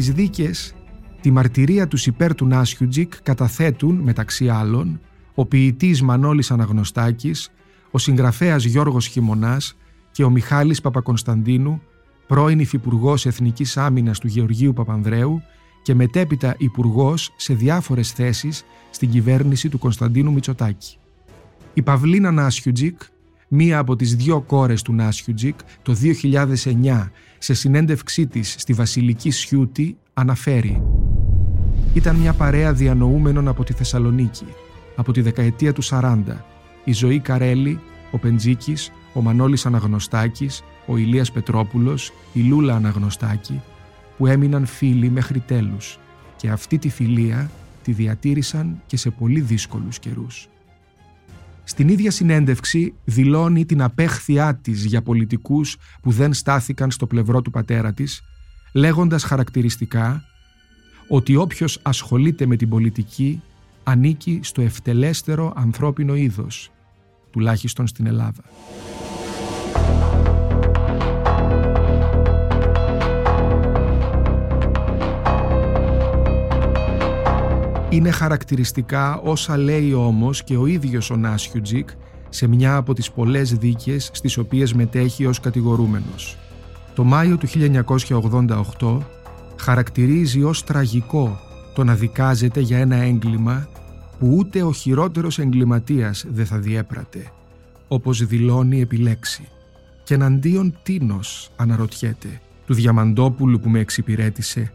Στις 0.04 0.16
δίκες, 0.16 0.76
τη 1.22 1.32
μαρτυρία 1.32 1.88
τους 1.88 2.06
υπέρ 2.06 2.36
του 2.36 2.46
Νάσιουτζικ 2.46 3.22
καταθέτουν, 3.24 3.96
μεταξύ 3.96 4.50
άλλων, 4.50 5.00
ο 5.34 5.46
ποιητής 5.46 6.02
Μανώλης 6.02 6.52
Αναγνωστάκης, 6.52 7.52
ο 7.92 7.98
συγγραφέας 7.98 8.64
Γιώργος 8.64 9.08
Χιμονάς 9.08 9.78
και 10.12 10.24
ο 10.24 10.30
Μιχάλης 10.30 10.82
Παπακονσταντίνου, 10.82 11.82
πρώην 12.28 12.60
Υφυπουργός 12.60 13.26
Εθνικής 13.26 13.78
Άμυνας 13.78 14.20
του 14.20 14.28
Γεωργίου 14.28 14.74
Παπανδρέου 14.74 15.42
και 15.82 15.94
μετέπειτα 15.94 16.56
υπουργός 16.58 17.34
σε 17.36 17.54
διάφορες 17.54 18.12
θέσεις 18.12 18.64
στην 18.90 19.10
κυβέρνηση 19.10 19.70
του 19.70 19.80
Κωνσταντίνου 19.80 20.34
Μητσοτάκη. 20.34 20.98
Η 21.74 21.82
Παυλίνα 21.82 22.32
Νάσιουτζικ, 22.32 23.02
μία 23.48 23.78
από 23.78 23.96
τις 23.96 24.16
δύο 24.16 24.42
κόρες 24.42 24.82
του 24.82 24.94
Νάσιουτζικ, 24.94 25.58
το 25.82 25.94
2009 25.94 27.12
σε 27.38 27.54
συνέντευξή 27.54 28.28
της 28.28 28.56
στη 28.58 28.74
Βασιλική 28.74 29.32
Σιούτη 29.32 29.98
αναφέρει. 30.14 30.84
«Ήταν 31.94 32.16
μια 32.16 32.34
παρέα 32.34 32.74
διανοούμενων 32.74 33.48
από 33.48 33.64
τη 33.64 33.74
Θεσσαλονίκη, 33.74 34.46
από 34.96 35.12
τη 35.12 35.22
δεκαετία 35.22 35.74
του 35.74 35.84
40, 35.84 36.24
η 36.84 36.94
Ζωή 36.94 37.20
Καρέλη, 37.20 37.80
ο 38.12 38.18
Πεντζίκης, 38.18 38.92
ο 39.14 39.22
Μανώλης 39.22 39.66
Αναγνωστάκης, 39.66 40.64
ο 40.86 40.98
Ηλίας 40.98 41.32
Πετρόπουλος, 41.32 42.14
η 42.34 42.40
Λούλα 42.40 42.76
Αναγνωστάκη, 42.76 43.62
που 44.18 44.28
έμειναν 44.28 44.66
φίλοι 44.66 45.10
μέχρι 45.10 45.40
τέλους. 45.40 46.00
Και 46.36 46.50
αυτή 46.50 46.78
τη 46.78 46.90
φιλία 46.90 47.52
τη 47.84 47.92
διατήρησαν 47.92 48.82
και 48.86 48.98
σε 48.98 49.10
πολύ 49.10 49.40
δύσκολους 49.40 50.00
καιρούς. 50.00 50.48
Στην 51.64 51.88
ίδια 51.88 52.12
συνέντευξη 52.12 52.94
δηλώνει 53.04 53.66
την 53.66 53.82
απέχθειά 53.82 54.56
της 54.56 54.86
για 54.86 55.02
πολιτικούς 55.02 55.78
που 56.02 56.12
δεν 56.12 56.34
στάθηκαν 56.34 56.92
στο 56.92 57.08
πλευρό 57.08 57.42
του 57.42 57.52
πατέρα 57.52 57.94
της, 57.94 58.22
λέγοντας 58.74 59.24
χαρακτηριστικά 59.24 60.24
ότι 61.08 61.36
όποιος 61.36 61.80
ασχολείται 61.82 62.46
με 62.46 62.56
την 62.56 62.70
πολιτική 62.70 63.42
ανήκει 63.84 64.40
στο 64.44 64.62
ευτελέστερο 64.62 65.54
ανθρώπινο 65.56 66.16
είδος, 66.16 66.72
τουλάχιστον 67.32 67.88
στην 67.88 68.06
Ελλάδα. 68.06 68.44
Είναι 77.94 78.12
χαρακτηριστικά 78.12 79.18
όσα 79.18 79.58
λέει 79.58 79.94
όμως 79.94 80.44
και 80.44 80.58
ο 80.58 80.66
ίδιος 80.66 81.10
ο 81.10 81.16
Νάσιουτζικ 81.16 81.90
σε 82.30 82.48
μια 82.48 82.76
από 82.76 82.94
τις 82.94 83.12
πολλές 83.12 83.54
δίκες 83.54 84.10
στις 84.14 84.38
οποίες 84.38 84.74
μετέχει 84.74 85.26
ως 85.26 85.40
κατηγορούμενος. 85.40 86.38
Το 86.96 87.04
Μάιο 87.04 87.38
του 87.38 87.48
1988 87.48 88.98
χαρακτηρίζει 89.60 90.44
ως 90.44 90.64
τραγικό 90.64 91.40
το 91.74 91.84
να 91.84 91.96
δικάζεται 91.96 92.60
για 92.60 92.78
ένα 92.78 92.96
έγκλημα 92.96 93.68
που 94.20 94.36
ούτε 94.38 94.64
ο 94.64 94.74
χειρότερος 94.74 95.40
εγκληματίας 95.40 96.26
δεν 96.30 96.46
θα 96.46 96.58
διέπρατε, 96.58 97.32
όπως 97.88 98.26
δηλώνει 98.26 98.82
επιλέξει. 98.82 99.48
Και 100.04 100.14
εναντίον 100.14 100.78
τίνος 100.84 101.50
αναρωτιέται, 101.56 102.42
του 102.66 102.74
Διαμαντόπουλου 102.74 103.60
που 103.60 103.70
με 103.70 103.80
εξυπηρέτησε 103.80 104.72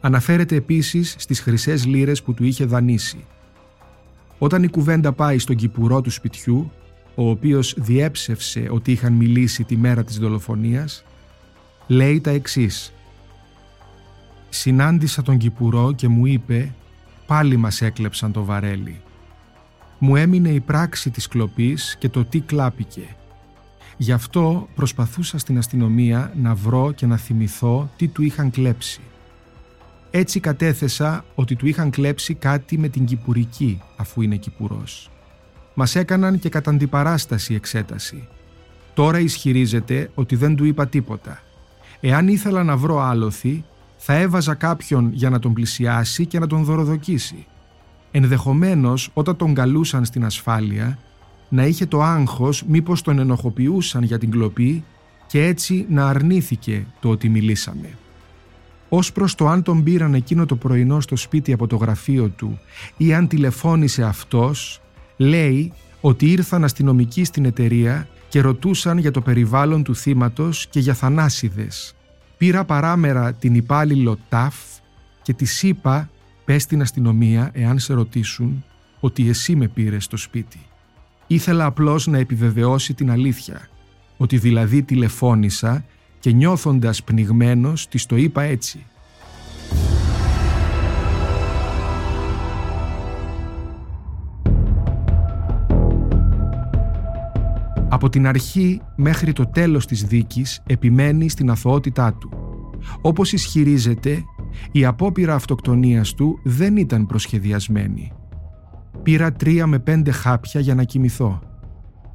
Αναφέρεται 0.00 0.56
επίσης 0.56 1.14
στις 1.18 1.40
χρυσές 1.40 1.86
λύρες 1.86 2.22
που 2.22 2.34
του 2.34 2.44
είχε 2.44 2.64
δανείσει. 2.64 3.24
Όταν 4.38 4.62
η 4.62 4.68
κουβέντα 4.68 5.12
πάει 5.12 5.38
στον 5.38 5.56
κυπουρό 5.56 6.00
του 6.00 6.10
σπιτιού, 6.10 6.70
ο 7.14 7.30
οποίος 7.30 7.74
διέψευσε 7.78 8.68
ότι 8.70 8.92
είχαν 8.92 9.12
μιλήσει 9.12 9.64
τη 9.64 9.76
μέρα 9.76 10.04
της 10.04 10.18
δολοφονίας, 10.18 11.04
λέει 11.86 12.20
τα 12.20 12.30
εξής. 12.30 12.92
«Συνάντησα 14.48 15.22
τον 15.22 15.36
κυπουρό 15.36 15.92
και 15.92 16.08
μου 16.08 16.26
είπε 16.26 16.74
«Πάλι 17.26 17.56
μας 17.56 17.82
έκλεψαν 17.82 18.32
το 18.32 18.44
βαρέλι». 18.44 19.00
Μου 19.98 20.16
έμεινε 20.16 20.48
η 20.48 20.60
πράξη 20.60 21.10
της 21.10 21.28
κλοπής 21.28 21.96
και 21.98 22.08
το 22.08 22.24
τι 22.24 22.40
κλάπηκε. 22.40 23.16
Γι' 23.96 24.12
αυτό 24.12 24.68
προσπαθούσα 24.74 25.38
στην 25.38 25.58
αστυνομία 25.58 26.32
να 26.36 26.54
βρω 26.54 26.92
και 26.92 27.06
να 27.06 27.16
θυμηθώ 27.16 27.90
τι 27.96 28.08
του 28.08 28.22
είχαν 28.22 28.50
κλέψει. 28.50 29.00
Έτσι 30.10 30.40
κατέθεσα 30.40 31.24
ότι 31.34 31.56
του 31.56 31.66
είχαν 31.66 31.90
κλέψει 31.90 32.34
κάτι 32.34 32.78
με 32.78 32.88
την 32.88 33.04
Κυπουρική 33.04 33.80
αφού 33.96 34.22
είναι 34.22 34.36
Κυπουρός. 34.36 35.10
Μας 35.74 35.94
έκαναν 35.94 36.38
και 36.38 36.48
κατά 36.48 36.70
αντιπαράσταση 36.70 37.54
εξέταση. 37.54 38.28
Τώρα 38.94 39.18
ισχυρίζεται 39.18 40.10
ότι 40.14 40.36
δεν 40.36 40.56
του 40.56 40.64
είπα 40.64 40.86
τίποτα. 40.86 41.42
Εάν 42.00 42.28
ήθελα 42.28 42.64
να 42.64 42.76
βρω 42.76 43.00
άλοθη, 43.00 43.64
θα 43.96 44.14
έβαζα 44.14 44.54
κάποιον 44.54 45.10
για 45.12 45.30
να 45.30 45.38
τον 45.38 45.52
πλησιάσει 45.52 46.26
και 46.26 46.38
να 46.38 46.46
τον 46.46 46.64
δωροδοκίσει. 46.64 47.46
Ενδεχομένως 48.10 49.10
όταν 49.14 49.36
τον 49.36 49.54
καλούσαν 49.54 50.04
στην 50.04 50.24
ασφάλεια 50.24 50.98
να 51.48 51.66
είχε 51.66 51.86
το 51.86 52.02
άγχος 52.02 52.64
μήπως 52.66 53.02
τον 53.02 53.18
ενοχοποιούσαν 53.18 54.02
για 54.02 54.18
την 54.18 54.30
κλοπή 54.30 54.84
και 55.26 55.44
έτσι 55.44 55.86
να 55.88 56.08
αρνήθηκε 56.08 56.86
το 57.00 57.08
ότι 57.08 57.28
μιλήσαμε. 57.28 57.88
Ως 58.88 59.12
προς 59.12 59.34
το 59.34 59.48
αν 59.48 59.62
τον 59.62 59.82
πήραν 59.82 60.14
εκείνο 60.14 60.46
το 60.46 60.56
πρωινό 60.56 61.00
στο 61.00 61.16
σπίτι 61.16 61.52
από 61.52 61.66
το 61.66 61.76
γραφείο 61.76 62.28
του 62.28 62.58
ή 62.96 63.14
αν 63.14 63.28
τηλεφώνησε 63.28 64.02
αυτός, 64.02 64.80
λέει 65.16 65.72
ότι 66.00 66.30
ήρθαν 66.30 66.64
αστυνομικοί 66.64 67.24
στην 67.24 67.44
εταιρεία 67.44 68.08
και 68.28 68.40
ρωτούσαν 68.40 68.98
για 68.98 69.10
το 69.10 69.20
περιβάλλον 69.20 69.82
του 69.82 69.94
θύματος 69.94 70.66
και 70.66 70.80
για 70.80 70.94
θανάσιδες. 70.94 71.94
Πήρα 72.36 72.64
παράμερα 72.64 73.32
την 73.32 73.54
υπάλληλο 73.54 74.18
ΤΑΦ 74.28 74.54
και 75.22 75.32
της 75.32 75.62
είπα 75.62 76.10
πες 76.44 76.62
στην 76.62 76.80
αστυνομία 76.80 77.50
εάν 77.52 77.78
σε 77.78 77.94
ρωτήσουν 77.94 78.64
ότι 79.00 79.28
εσύ 79.28 79.56
με 79.56 79.68
πήρες 79.68 80.04
στο 80.04 80.16
σπίτι. 80.16 80.58
Ήθελα 81.26 81.64
απλώς 81.64 82.06
να 82.06 82.18
επιβεβαιώσει 82.18 82.94
την 82.94 83.10
αλήθεια, 83.10 83.68
ότι 84.16 84.38
δηλαδή 84.38 84.82
τηλεφώνησα 84.82 85.84
και 86.20 86.32
νιώθοντας 86.32 87.02
πνιγμένος 87.02 87.88
της 87.88 88.06
το 88.06 88.16
είπα 88.16 88.42
έτσι. 88.42 88.84
Από 97.88 98.08
την 98.08 98.26
αρχή 98.26 98.80
μέχρι 98.96 99.32
το 99.32 99.46
τέλος 99.46 99.86
της 99.86 100.04
δίκης 100.04 100.62
επιμένει 100.66 101.28
στην 101.28 101.50
αθωότητά 101.50 102.14
του. 102.14 102.30
Όπως 103.00 103.32
ισχυρίζεται, 103.32 104.24
η 104.72 104.84
απόπειρα 104.84 105.34
αυτοκτονίας 105.34 106.14
του 106.14 106.40
δεν 106.44 106.76
ήταν 106.76 107.06
προσχεδιασμένη. 107.06 108.12
Πήρα 109.02 109.32
τρία 109.32 109.66
με 109.66 109.78
πέντε 109.78 110.10
χάπια 110.10 110.60
για 110.60 110.74
να 110.74 110.82
κοιμηθώ. 110.82 111.40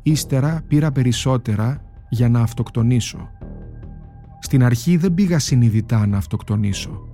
Ύστερα 0.04 0.64
πήρα 0.68 0.92
περισσότερα 0.92 1.82
για 2.10 2.30
να 2.30 2.42
αυτοκτονήσω. 2.42 3.30
Στην 4.44 4.64
αρχή 4.64 4.98
δεν 4.98 5.14
πήγα 5.14 5.40
συνειδητά 5.40 6.08
να 6.08 6.18
αυτοκτονήσω. 6.18 7.10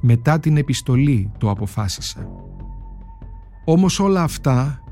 Μετά 0.00 0.40
την 0.40 0.56
επιστολή 0.56 1.32
το 1.38 1.50
αποφάσισα. 1.50 2.28
Όμως 3.64 4.00
όλα 4.00 4.22
αυτά 4.22 4.82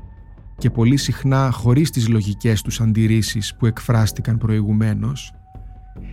και 0.57 0.69
πολύ 0.69 0.97
συχνά 0.97 1.51
χωρίς 1.51 1.89
τις 1.89 2.07
λογικές 2.07 2.61
τους 2.61 2.81
αντιρρήσεις 2.81 3.55
που 3.55 3.65
εκφράστηκαν 3.65 4.37
προηγουμένως 4.37 5.33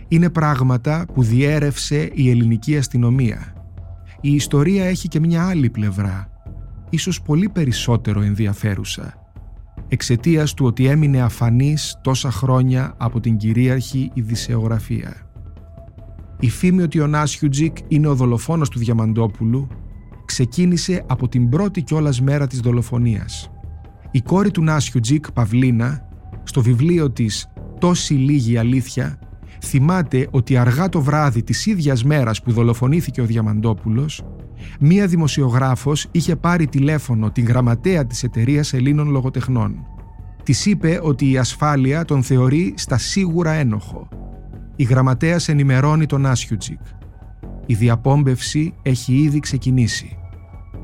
είναι 0.07 0.29
πράγματα 0.29 1.05
που 1.13 1.23
διέρευσε 1.23 2.09
η 2.13 2.29
ελληνική 2.29 2.77
αστυνομία. 2.77 3.53
Η 4.21 4.33
ιστορία 4.33 4.85
έχει 4.85 5.07
και 5.07 5.19
μια 5.19 5.47
άλλη 5.47 5.69
πλευρά, 5.69 6.29
ίσως 6.89 7.21
πολύ 7.21 7.49
περισσότερο 7.49 8.21
ενδιαφέρουσα, 8.21 9.13
εξαιτίας 9.87 10.53
του 10.53 10.65
ότι 10.65 10.85
έμεινε 10.85 11.21
αφανής 11.21 11.99
τόσα 12.01 12.31
χρόνια 12.31 12.93
από 12.97 13.19
την 13.19 13.37
κυρίαρχη 13.37 14.11
ειδησεογραφία. 14.13 15.24
Η 16.39 16.49
φήμη 16.49 16.81
ότι 16.81 16.99
ο 16.99 17.07
Νάσιουτζικ 17.07 17.77
είναι 17.87 18.07
ο 18.07 18.15
δολοφόνος 18.15 18.69
του 18.69 18.79
Διαμαντόπουλου 18.79 19.67
ξεκίνησε 20.25 21.03
από 21.07 21.27
την 21.27 21.49
πρώτη 21.49 21.81
κιόλας 21.81 22.21
μέρα 22.21 22.47
της 22.47 22.59
δολοφονίας. 22.59 23.49
Η 24.11 24.21
κόρη 24.21 24.51
του 24.51 24.63
Νάσιουτζικ, 24.63 25.31
Παυλίνα, 25.31 26.07
στο 26.43 26.61
βιβλίο 26.61 27.11
της 27.11 27.47
«Τόση 27.79 28.13
λίγη 28.13 28.57
αλήθεια» 28.57 29.19
θυμάται 29.63 30.27
ότι 30.31 30.57
αργά 30.57 30.89
το 30.89 31.01
βράδυ 31.01 31.43
της 31.43 31.65
ίδιας 31.65 32.03
μέρας 32.03 32.41
που 32.41 32.51
δολοφονήθηκε 32.51 33.21
ο 33.21 33.25
Διαμαντόπουλος, 33.25 34.23
μία 34.79 35.07
δημοσιογράφος 35.07 36.07
είχε 36.11 36.35
πάρει 36.35 36.67
τηλέφωνο 36.67 37.31
την 37.31 37.45
γραμματέα 37.45 38.05
της 38.05 38.23
εταιρείας 38.23 38.73
Ελλήνων 38.73 39.09
Λογοτεχνών. 39.09 39.75
Της 40.43 40.65
είπε 40.65 40.99
ότι 41.03 41.31
η 41.31 41.37
ασφάλεια 41.37 42.05
τον 42.05 42.23
θεωρεί 42.23 42.73
στα 42.77 42.97
σίγουρα 42.97 43.51
ένοχο. 43.51 44.07
Η 44.75 44.83
γραμματέας 44.83 45.49
ενημερώνει 45.49 46.05
τον 46.05 46.25
Άσιουτζικ. 46.25 46.79
Η 47.65 47.73
διαπόμπευση 47.73 48.73
έχει 48.81 49.13
ήδη 49.13 49.39
ξεκινήσει. 49.39 50.17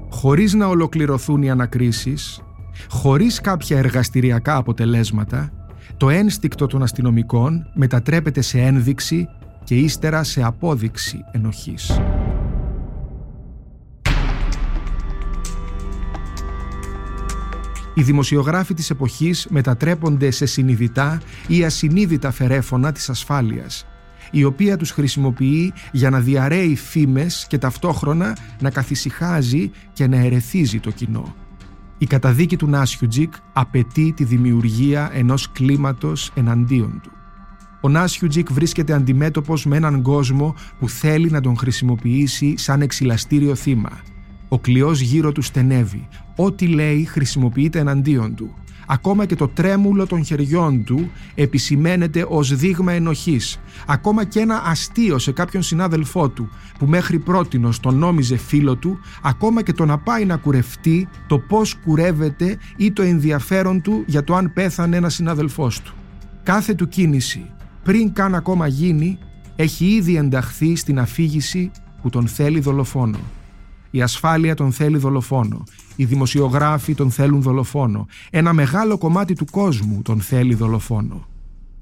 Χωρίς 0.09 0.53
να 0.53 0.67
ολοκληρωθούν 0.67 1.41
οι 1.41 1.49
ανακρίσεις, 1.49 2.41
χωρίς 2.89 3.41
κάποια 3.41 3.77
εργαστηριακά 3.77 4.55
αποτελέσματα, 4.55 5.51
το 5.97 6.09
ένστικτο 6.09 6.65
των 6.65 6.83
αστυνομικών 6.83 7.65
μετατρέπεται 7.73 8.41
σε 8.41 8.59
ένδειξη 8.59 9.27
και 9.63 9.75
ύστερα 9.75 10.23
σε 10.23 10.43
απόδειξη 10.43 11.17
ενοχής. 11.31 11.99
Οι 17.93 18.01
δημοσιογράφοι 18.03 18.73
της 18.73 18.89
εποχής 18.89 19.47
μετατρέπονται 19.49 20.31
σε 20.31 20.45
συνειδητά 20.45 21.21
ή 21.47 21.63
ασυνείδητα 21.63 22.31
φερέφωνα 22.31 22.91
της 22.91 23.09
ασφάλειας, 23.09 23.85
η 24.31 24.43
οποία 24.43 24.77
τους 24.77 24.91
χρησιμοποιεί 24.91 25.73
για 25.91 26.09
να 26.09 26.19
διαρρέει 26.19 26.75
φήμες 26.75 27.45
και 27.49 27.57
ταυτόχρονα 27.57 28.37
να 28.61 28.69
καθησυχάζει 28.69 29.71
και 29.93 30.07
να 30.07 30.17
ερεθίζει 30.17 30.79
το 30.79 30.91
κοινό. 30.91 31.35
Η 31.97 32.05
καταδίκη 32.05 32.57
του 32.57 32.67
Νάσιουτζικ 32.67 33.33
απαιτεί 33.53 34.13
τη 34.15 34.23
δημιουργία 34.23 35.09
ενός 35.13 35.51
κλίματος 35.51 36.31
εναντίον 36.35 36.99
του. 37.03 37.11
Ο 37.81 37.89
Νάσιουτζικ 37.89 38.51
βρίσκεται 38.51 38.93
αντιμέτωπος 38.93 39.65
με 39.65 39.77
έναν 39.77 40.01
κόσμο 40.01 40.55
που 40.79 40.89
θέλει 40.89 41.29
να 41.29 41.41
τον 41.41 41.57
χρησιμοποιήσει 41.57 42.57
σαν 42.57 42.81
εξυλαστήριο 42.81 43.55
θύμα. 43.55 43.99
Ο 44.47 44.59
κλειός 44.59 44.99
γύρω 44.99 45.31
του 45.31 45.41
στενεύει. 45.41 46.07
Ό,τι 46.43 46.67
λέει 46.67 47.03
χρησιμοποιείται 47.03 47.79
εναντίον 47.79 48.35
του. 48.35 48.53
Ακόμα 48.87 49.25
και 49.25 49.35
το 49.35 49.47
τρέμουλο 49.47 50.07
των 50.07 50.25
χεριών 50.25 50.83
του 50.83 51.11
επισημαίνεται 51.35 52.25
ως 52.29 52.55
δείγμα 52.55 52.91
ενοχής. 52.91 53.59
Ακόμα 53.87 54.23
και 54.25 54.39
ένα 54.39 54.61
αστείο 54.65 55.17
σε 55.17 55.31
κάποιον 55.31 55.63
συνάδελφό 55.63 56.29
του 56.29 56.49
που 56.79 56.85
μέχρι 56.85 57.19
πρότινος 57.19 57.79
τον 57.79 57.97
νόμιζε 57.97 58.37
φίλο 58.37 58.75
του, 58.75 58.99
ακόμα 59.21 59.61
και 59.61 59.73
το 59.73 59.85
να 59.85 59.97
πάει 59.97 60.25
να 60.25 60.37
κουρευτεί 60.37 61.07
το 61.27 61.39
πώς 61.39 61.75
κουρεύεται 61.75 62.57
ή 62.77 62.91
το 62.91 63.01
ενδιαφέρον 63.01 63.81
του 63.81 64.03
για 64.07 64.23
το 64.23 64.35
αν 64.35 64.53
πέθανε 64.53 64.97
ένας 64.97 65.13
συνάδελφός 65.13 65.81
του. 65.81 65.93
Κάθε 66.43 66.73
του 66.73 66.87
κίνηση, 66.87 67.45
πριν 67.83 68.13
καν 68.13 68.35
ακόμα 68.35 68.67
γίνει, 68.67 69.17
έχει 69.55 69.85
ήδη 69.85 70.15
ενταχθεί 70.15 70.75
στην 70.75 70.99
αφήγηση 70.99 71.71
που 72.01 72.09
τον 72.09 72.27
θέλει 72.27 72.59
δολοφόνο. 72.59 73.19
Η 73.93 74.01
ασφάλεια 74.01 74.55
τον 74.55 74.71
θέλει 74.71 74.97
δολοφόνο. 74.97 75.63
Οι 76.01 76.05
δημοσιογράφοι 76.05 76.93
τον 76.93 77.11
θέλουν 77.11 77.41
δολοφόνο. 77.41 78.07
Ένα 78.29 78.53
μεγάλο 78.53 78.97
κομμάτι 78.97 79.33
του 79.33 79.45
κόσμου 79.51 80.01
τον 80.01 80.21
θέλει 80.21 80.53
δολοφόνο. 80.53 81.27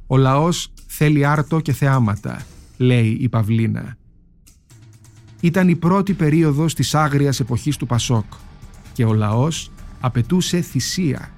Ο 0.08 0.18
λαός 0.18 0.74
θέλει 0.88 1.26
άρτο 1.26 1.60
και 1.60 1.74
θεάματα, 1.74 2.42
λέει 2.78 3.18
η 3.20 3.30
Παυλίνα. 3.30 3.98
Ήταν 5.40 5.68
η 5.68 5.76
πρώτη 5.76 6.14
περίοδος 6.14 6.74
της 6.74 6.96
άγριας 6.96 7.40
εποχής 7.40 7.78
του 7.78 7.86
Πασόκ 7.86 8.26
και 8.94 9.06
ο 9.06 9.14
λαός 9.14 9.72
απαιτούσε 10.00 10.62
θυσία. 10.62 11.30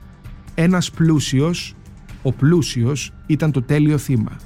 Ένας 0.56 0.92
πλούσιος, 0.92 1.76
ο 2.22 2.32
πλούσιος 2.32 3.14
ήταν 3.28 3.52
το 3.52 3.62
τέλειο 3.62 3.98
θύμα. 3.98 4.38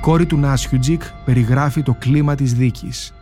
Κόρη 0.00 0.26
του 0.26 0.36
Νάσιουτζικ 0.36 1.02
περιγράφει 1.24 1.82
το 1.82 1.94
κλίμα 1.94 2.34
της 2.34 2.54
δίκης. 2.54 3.14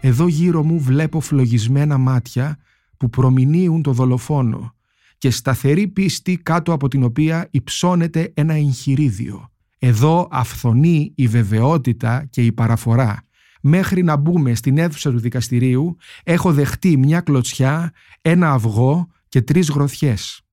Εδώ 0.00 0.26
γύρω 0.26 0.62
μου 0.62 0.80
βλέπω 0.80 1.20
φλογισμένα 1.20 1.98
μάτια 1.98 2.58
που 2.96 3.10
προμηνύουν 3.10 3.82
το 3.82 3.92
δολοφόνο 3.92 4.74
και 5.18 5.30
σταθερή 5.30 5.88
πίστη 5.88 6.36
κάτω 6.36 6.72
από 6.72 6.88
την 6.88 7.02
οποία 7.02 7.48
υψώνεται 7.50 8.32
ένα 8.34 8.54
εγχειρίδιο. 8.54 9.48
Εδώ 9.78 10.28
αυθονεί 10.30 11.12
η 11.14 11.26
βεβαιότητα 11.26 12.26
και 12.30 12.44
η 12.44 12.52
παραφορά. 12.52 13.22
Μέχρι 13.60 14.02
να 14.02 14.16
μπούμε 14.16 14.54
στην 14.54 14.78
αίθουσα 14.78 15.10
του 15.10 15.18
δικαστηρίου 15.18 15.96
έχω 16.24 16.52
δεχτεί 16.52 16.96
μια 16.96 17.20
κλωτσιά, 17.20 17.92
ένα 18.20 18.52
αυγό 18.52 19.06
και 19.28 19.42
τρεις 19.42 19.70
γροθιές. 19.70 20.44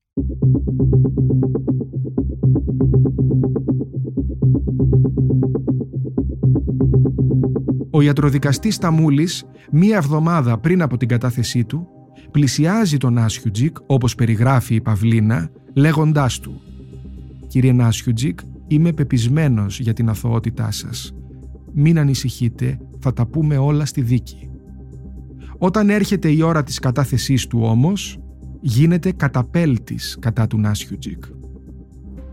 Ο 8.01 8.03
ιατροδικαστής 8.03 8.75
Σταμούλης, 8.75 9.43
μία 9.71 9.97
εβδομάδα 9.97 10.57
πριν 10.57 10.81
από 10.81 10.97
την 10.97 11.07
κατάθεσή 11.07 11.63
του, 11.63 11.87
πλησιάζει 12.31 12.97
τον 12.97 13.17
Νάσιουτζικ, 13.17 13.77
όπως 13.85 14.15
περιγράφει 14.15 14.75
η 14.75 14.81
Παυλίνα, 14.81 15.49
λέγοντάς 15.73 16.39
του 16.39 16.61
«Κύριε 17.47 17.71
Νάσιουτζικ, 17.71 18.39
είμαι 18.67 18.91
πεπεισμένος 18.91 19.79
για 19.79 19.93
την 19.93 20.09
αθωότητά 20.09 20.71
σας. 20.71 21.13
Μην 21.73 21.99
ανησυχείτε, 21.99 22.77
θα 22.99 23.13
τα 23.13 23.25
πούμε 23.25 23.57
όλα 23.57 23.85
στη 23.85 24.01
δίκη». 24.01 24.49
Όταν 25.57 25.89
έρχεται 25.89 26.29
η 26.31 26.41
ώρα 26.41 26.63
της 26.63 26.79
κατάθεσής 26.79 27.47
του 27.47 27.59
όμως, 27.63 28.19
γίνεται 28.61 29.11
καταπέλτης 29.11 30.17
κατά 30.19 30.47
του 30.47 30.57
Νάσιουτζικ. 30.57 31.23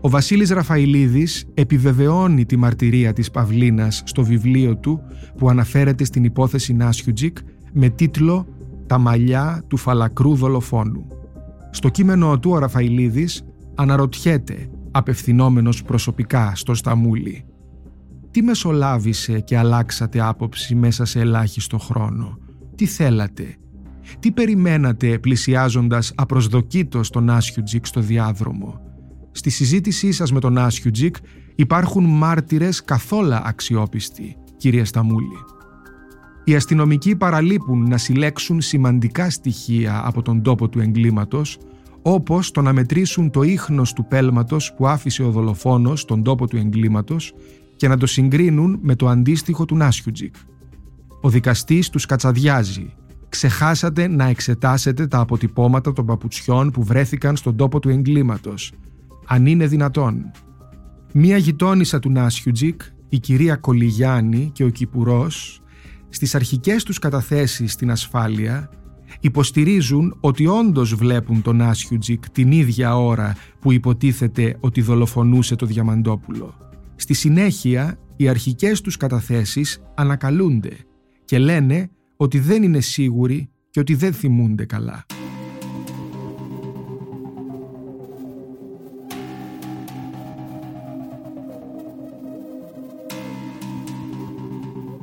Ο 0.01 0.09
Βασίλης 0.09 0.49
Ραφαηλίδης 0.49 1.45
επιβεβαιώνει 1.53 2.45
τη 2.45 2.57
μαρτυρία 2.57 3.13
της 3.13 3.31
Παυλίνας 3.31 4.03
στο 4.05 4.23
βιβλίο 4.23 4.77
του 4.77 5.01
που 5.37 5.49
αναφέρεται 5.49 6.03
στην 6.03 6.23
υπόθεση 6.23 6.73
Νάσιουτζικ 6.73 7.37
με 7.73 7.89
τίτλο 7.89 8.47
«Τα 8.87 8.97
μαλλιά 8.97 9.63
του 9.67 9.77
φαλακρού 9.77 10.35
δολοφόνου». 10.35 11.07
Στο 11.71 11.89
κείμενό 11.89 12.39
του 12.39 12.51
ο 12.51 12.57
Ραφαηλίδης 12.57 13.43
αναρωτιέται, 13.75 14.69
απευθυνόμενος 14.91 15.83
προσωπικά 15.83 16.51
στο 16.55 16.73
Σταμούλη 16.73 17.45
«Τι 18.31 18.41
μεσολάβησε 18.41 19.39
και 19.39 19.57
αλλάξατε 19.57 20.21
άποψη 20.21 20.75
μέσα 20.75 21.05
σε 21.05 21.19
ελάχιστο 21.19 21.77
χρόνο, 21.77 22.37
τι 22.75 22.85
θέλατε, 22.85 23.55
τι 24.19 24.31
περιμένατε 24.31 25.19
πλησιάζοντας 25.19 26.11
απροσδοκήτως 26.15 27.09
τον 27.09 27.29
Νάσιουτζικ 27.29 27.85
στο 27.85 28.01
διάδρομο, 28.01 28.88
Στη 29.39 29.49
συζήτησή 29.49 30.11
σας 30.11 30.31
με 30.31 30.39
τον 30.39 30.57
Νάσιουτζικ 30.57 31.15
υπάρχουν 31.55 32.03
μάρτυρες 32.05 32.83
καθόλου 32.83 33.33
αξιόπιστοι, 33.43 34.35
κύριε 34.57 34.83
Σταμούλη. 34.83 35.37
Οι 36.43 36.55
αστυνομικοί 36.55 37.15
παραλείπουν 37.15 37.87
να 37.87 37.97
συλλέξουν 37.97 38.61
σημαντικά 38.61 39.29
στοιχεία 39.29 40.01
από 40.05 40.21
τον 40.21 40.41
τόπο 40.41 40.69
του 40.69 40.79
εγκλήματος, 40.79 41.57
όπως 42.01 42.51
το 42.51 42.61
να 42.61 42.73
μετρήσουν 42.73 43.29
το 43.29 43.41
ίχνος 43.41 43.93
του 43.93 44.05
πέλματος 44.07 44.73
που 44.77 44.87
άφησε 44.87 45.23
ο 45.23 45.31
δολοφόνος 45.31 46.01
στον 46.01 46.23
τόπο 46.23 46.47
του 46.47 46.57
εγκλήματος 46.57 47.33
και 47.75 47.87
να 47.87 47.97
το 47.97 48.05
συγκρίνουν 48.05 48.79
με 48.81 48.95
το 48.95 49.07
αντίστοιχο 49.07 49.65
του 49.65 49.75
Νάσιουτζικ. 49.75 50.35
Ο 51.21 51.29
δικαστής 51.29 51.89
τους 51.89 52.05
κατσαδιάζει. 52.05 52.93
Ξεχάσατε 53.29 54.07
να 54.07 54.25
εξετάσετε 54.25 55.07
τα 55.07 55.19
αποτυπώματα 55.19 55.93
των 55.93 56.05
παπουτσιών 56.05 56.71
που 56.71 56.83
βρέθηκαν 56.83 57.35
στον 57.35 57.55
τόπο 57.55 57.79
του 57.79 57.89
εγκλήματος 57.89 58.73
αν 59.31 59.45
είναι 59.45 59.67
δυνατόν. 59.67 60.31
Μία 61.13 61.37
γειτόνισσα 61.37 61.99
του 61.99 62.11
Νάσιουτζικ, 62.11 62.81
η 63.09 63.19
κυρία 63.19 63.55
Κολυγιάννη 63.55 64.49
και 64.53 64.63
ο 64.63 64.69
Κυπουρός, 64.69 65.61
στις 66.09 66.35
αρχικές 66.35 66.83
τους 66.83 66.99
καταθέσεις 66.99 67.71
στην 67.71 67.91
ασφάλεια, 67.91 68.69
υποστηρίζουν 69.19 70.17
ότι 70.19 70.47
όντως 70.47 70.95
βλέπουν 70.95 71.41
τον 71.41 71.55
Νάσιουτζικ 71.55 72.29
την 72.29 72.51
ίδια 72.51 72.97
ώρα 72.97 73.35
που 73.59 73.71
υποτίθεται 73.71 74.55
ότι 74.59 74.81
δολοφονούσε 74.81 75.55
το 75.55 75.65
Διαμαντόπουλο. 75.65 76.53
Στη 76.95 77.13
συνέχεια, 77.13 77.99
οι 78.15 78.27
αρχικές 78.27 78.81
τους 78.81 78.97
καταθέσεις 78.97 79.81
ανακαλούνται 79.95 80.77
και 81.25 81.39
λένε 81.39 81.89
ότι 82.17 82.39
δεν 82.39 82.63
είναι 82.63 82.79
σίγουροι 82.79 83.49
και 83.69 83.79
ότι 83.79 83.95
δεν 83.95 84.13
θυμούνται 84.13 84.65
καλά. 84.65 85.05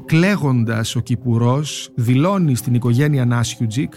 Κλαίγοντας 0.07 0.97
ο 0.97 1.01
Κυπουρός 1.01 1.91
δηλώνει 1.95 2.55
στην 2.55 2.75
οικογένεια 2.75 3.25
Νάσιουτζικ 3.25 3.93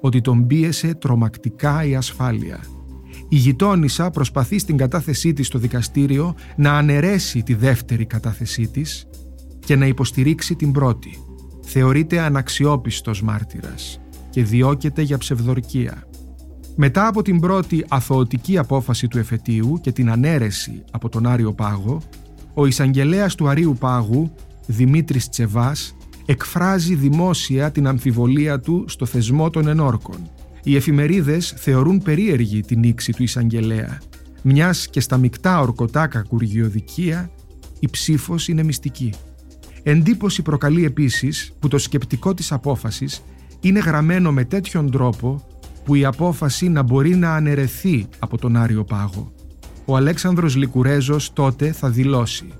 ότι 0.00 0.20
τον 0.20 0.46
πίεσε 0.46 0.94
τρομακτικά 0.94 1.84
η 1.84 1.94
ασφάλεια. 1.94 2.58
Η 3.28 3.36
γειτόνισσα 3.36 4.10
προσπαθεί 4.10 4.58
στην 4.58 4.76
κατάθεσή 4.76 5.32
της 5.32 5.46
στο 5.46 5.58
δικαστήριο 5.58 6.34
να 6.56 6.72
αναιρέσει 6.72 7.42
τη 7.42 7.54
δεύτερη 7.54 8.04
κατάθεσή 8.06 8.68
της 8.68 9.06
και 9.58 9.76
να 9.76 9.86
υποστηρίξει 9.86 10.54
την 10.54 10.72
πρώτη. 10.72 11.18
Θεωρείται 11.62 12.20
αναξιόπιστος 12.20 13.22
μάρτυρας 13.22 14.00
και 14.30 14.42
διώκεται 14.42 15.02
για 15.02 15.18
ψευδορκία. 15.18 16.06
Μετά 16.76 17.06
από 17.06 17.22
την 17.22 17.40
πρώτη 17.40 17.84
αθωωτική 17.88 18.58
απόφαση 18.58 19.08
του 19.08 19.18
εφετείου 19.18 19.78
και 19.80 19.92
την 19.92 20.10
ανέρεση 20.10 20.84
από 20.90 21.08
τον 21.08 21.26
Άριο 21.26 21.52
Πάγο, 21.52 22.00
ο 22.54 22.66
εισαγγελέας 22.66 23.34
του 23.34 23.48
Αρίου 23.48 23.76
Πάγου 23.80 24.32
Δημήτρης 24.66 25.28
Τσεβάς 25.28 25.96
εκφράζει 26.26 26.94
δημόσια 26.94 27.70
την 27.70 27.86
αμφιβολία 27.86 28.60
του 28.60 28.84
στο 28.88 29.06
θεσμό 29.06 29.50
των 29.50 29.68
ενόρκων. 29.68 30.30
Οι 30.62 30.76
εφημερίδες 30.76 31.54
θεωρούν 31.56 32.02
περίεργη 32.02 32.60
την 32.60 32.78
νήξη 32.78 33.12
του 33.12 33.22
εισαγγελέα, 33.22 34.00
μιας 34.42 34.88
και 34.88 35.00
στα 35.00 35.16
μεικτά 35.16 35.60
ορκωτά 35.60 36.06
κακουργιοδικεία 36.06 37.30
η 37.80 37.88
ψήφος 37.90 38.48
είναι 38.48 38.62
μυστική. 38.62 39.12
Εντύπωση 39.82 40.42
προκαλεί 40.42 40.84
επίσης 40.84 41.52
που 41.58 41.68
το 41.68 41.78
σκεπτικό 41.78 42.34
της 42.34 42.52
απόφασης 42.52 43.22
είναι 43.60 43.78
γραμμένο 43.78 44.32
με 44.32 44.44
τέτοιον 44.44 44.90
τρόπο 44.90 45.46
που 45.84 45.94
η 45.94 46.04
απόφαση 46.04 46.68
να 46.68 46.82
μπορεί 46.82 47.16
να 47.16 47.34
αναιρεθεί 47.34 48.06
από 48.18 48.38
τον 48.38 48.56
Άριο 48.56 48.84
Πάγο. 48.84 49.32
Ο 49.84 49.96
Αλέξανδρος 49.96 50.56
Λικουρέζος 50.56 51.32
τότε 51.32 51.72
θα 51.72 51.90
δηλώσει 51.90 52.52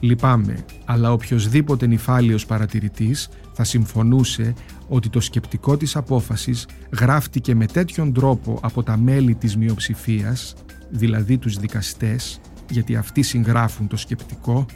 Λυπάμαι, 0.00 0.64
αλλά 0.84 1.12
οποιοδήποτε 1.12 1.86
νυφάλιος 1.86 2.46
παρατηρητής 2.46 3.28
θα 3.52 3.64
συμφωνούσε 3.64 4.54
ότι 4.88 5.08
το 5.08 5.20
σκεπτικό 5.20 5.76
της 5.76 5.96
απόφασης 5.96 6.66
γράφτηκε 6.98 7.54
με 7.54 7.66
τέτοιον 7.66 8.12
τρόπο 8.12 8.58
από 8.62 8.82
τα 8.82 8.96
μέλη 8.96 9.34
της 9.34 9.56
μειοψηφίας, 9.56 10.54
δηλαδή 10.90 11.38
τους 11.38 11.56
δικαστές, 11.56 12.40
γιατί 12.70 12.96
αυτοί 12.96 13.22
συγγράφουν 13.22 13.88
το 13.88 13.96
σκεπτικό, 13.96 14.66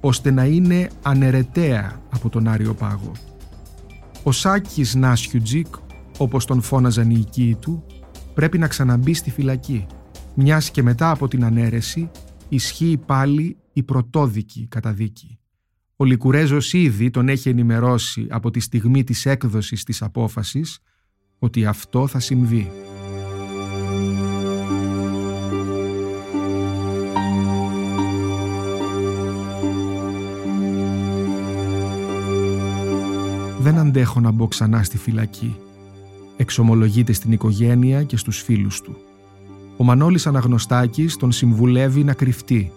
ώστε 0.00 0.30
να 0.30 0.44
είναι 0.44 0.88
ανερεταία 1.02 2.00
από 2.10 2.28
τον 2.28 2.48
Άριο 2.48 2.74
Πάγο. 2.74 3.12
Ο 4.22 4.32
Σάκης 4.32 4.94
Νάσιουτζικ, 4.94 5.66
όπως 6.18 6.44
τον 6.44 6.62
φώναζαν 6.62 7.10
οι 7.10 7.16
οικοί 7.18 7.56
του, 7.60 7.84
πρέπει 8.34 8.58
να 8.58 8.68
ξαναμπεί 8.68 9.14
στη 9.14 9.30
φυλακή, 9.30 9.86
μιας 10.34 10.70
και 10.70 10.82
μετά 10.82 11.10
από 11.10 11.28
την 11.28 11.44
ανέρεση 11.44 12.10
ισχύει 12.48 13.00
πάλι 13.06 13.56
η 13.72 13.82
πρωτόδικη 13.82 14.66
καταδίκη. 14.66 15.38
Ο 15.96 16.04
Λικουρέζος 16.04 16.72
ήδη 16.72 17.10
τον 17.10 17.28
έχει 17.28 17.48
ενημερώσει 17.48 18.26
από 18.30 18.50
τη 18.50 18.60
στιγμή 18.60 19.04
της 19.04 19.26
έκδοσης 19.26 19.84
της 19.84 20.02
απόφασης 20.02 20.78
ότι 21.38 21.66
αυτό 21.66 22.06
θα 22.06 22.20
συμβεί. 22.20 22.70
«Δεν 33.60 33.78
αντέχω 33.78 34.20
να 34.20 34.30
μπω 34.30 34.48
ξανά 34.48 34.82
στη 34.82 34.98
φυλακή», 34.98 35.56
εξομολογείται 36.36 37.12
στην 37.12 37.32
οικογένεια 37.32 38.02
και 38.02 38.16
στους 38.16 38.42
φίλους 38.42 38.80
του. 38.80 38.96
Ο 39.76 39.84
Μανώλης 39.84 40.26
Αναγνωστάκης 40.26 41.16
τον 41.16 41.32
συμβουλεύει 41.32 42.04
να 42.04 42.12
κρυφτεί 42.12 42.72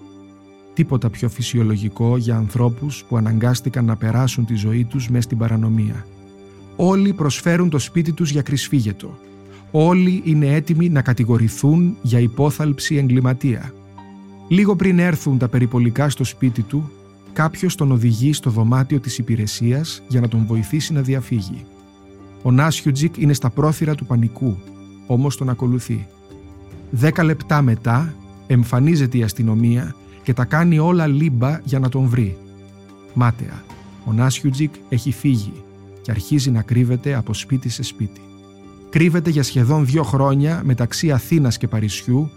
Τίποτα 0.77 1.09
πιο 1.09 1.29
φυσιολογικό 1.29 2.17
για 2.17 2.35
ανθρώπους 2.35 3.03
που 3.07 3.17
αναγκάστηκαν 3.17 3.85
να 3.85 3.95
περάσουν 3.95 4.45
τη 4.45 4.55
ζωή 4.55 4.85
τους 4.85 5.09
μέσα 5.09 5.21
στην 5.21 5.37
παρανομία. 5.37 6.05
Όλοι 6.75 7.13
προσφέρουν 7.13 7.69
το 7.69 7.79
σπίτι 7.79 8.11
τους 8.11 8.31
για 8.31 8.41
κρυσφύγετο. 8.41 9.17
Όλοι 9.71 10.21
είναι 10.25 10.53
έτοιμοι 10.53 10.89
να 10.89 11.01
κατηγορηθούν 11.01 11.97
για 12.01 12.19
υπόθαλψη 12.19 12.95
εγκληματία. 12.95 13.73
Λίγο 14.47 14.75
πριν 14.75 14.99
έρθουν 14.99 15.37
τα 15.37 15.47
περιπολικά 15.47 16.09
στο 16.09 16.23
σπίτι 16.23 16.61
του, 16.61 16.91
κάποιος 17.33 17.75
τον 17.75 17.91
οδηγεί 17.91 18.33
στο 18.33 18.49
δωμάτιο 18.49 18.99
της 18.99 19.17
υπηρεσίας 19.17 20.03
για 20.07 20.21
να 20.21 20.27
τον 20.27 20.45
βοηθήσει 20.45 20.93
να 20.93 21.01
διαφύγει. 21.01 21.65
Ο 22.43 22.51
Νάσιουτζικ 22.51 23.17
είναι 23.17 23.33
στα 23.33 23.49
πρόθυρα 23.49 23.95
του 23.95 24.05
πανικού, 24.05 24.57
όμως 25.07 25.37
τον 25.37 25.49
ακολουθεί. 25.49 26.07
Δέκα 26.89 27.23
λεπτά 27.23 27.61
μετά 27.61 28.13
εμφανίζεται 28.47 29.17
η 29.17 29.23
αστυνομία 29.23 29.95
και 30.23 30.33
τα 30.33 30.45
κάνει 30.45 30.79
όλα 30.79 31.07
λίμπα 31.07 31.61
για 31.63 31.79
να 31.79 31.89
τον 31.89 32.05
βρει. 32.07 32.37
Μάταια, 33.13 33.63
ο 34.05 34.13
Νάσιουτζικ 34.13 34.73
έχει 34.89 35.11
φύγει 35.11 35.53
και 36.01 36.11
αρχίζει 36.11 36.51
να 36.51 36.61
κρύβεται 36.61 37.13
από 37.13 37.33
σπίτι 37.33 37.69
σε 37.69 37.83
σπίτι. 37.83 38.21
Κρύβεται 38.89 39.29
για 39.29 39.43
σχεδόν 39.43 39.85
δύο 39.85 40.03
χρόνια 40.03 40.61
μεταξύ 40.63 41.11
Αθήνας 41.11 41.57
και 41.57 41.67
Παρισιού, 41.67 42.29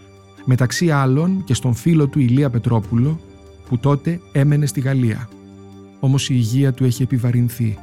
μεταξύ 0.44 0.90
άλλων 0.90 1.44
και 1.44 1.54
στον 1.54 1.74
φίλο 1.74 2.06
του 2.06 2.18
Ηλία 2.18 2.50
Πετρόπουλο, 2.50 3.20
που 3.68 3.78
τότε 3.78 4.20
έμενε 4.32 4.66
στη 4.66 4.80
Γαλλία. 4.80 5.28
Όμως 6.00 6.30
η 6.30 6.34
υγεία 6.36 6.72
του 6.72 6.84
έχει 6.84 7.02
επιβαρυνθεί. 7.02 7.78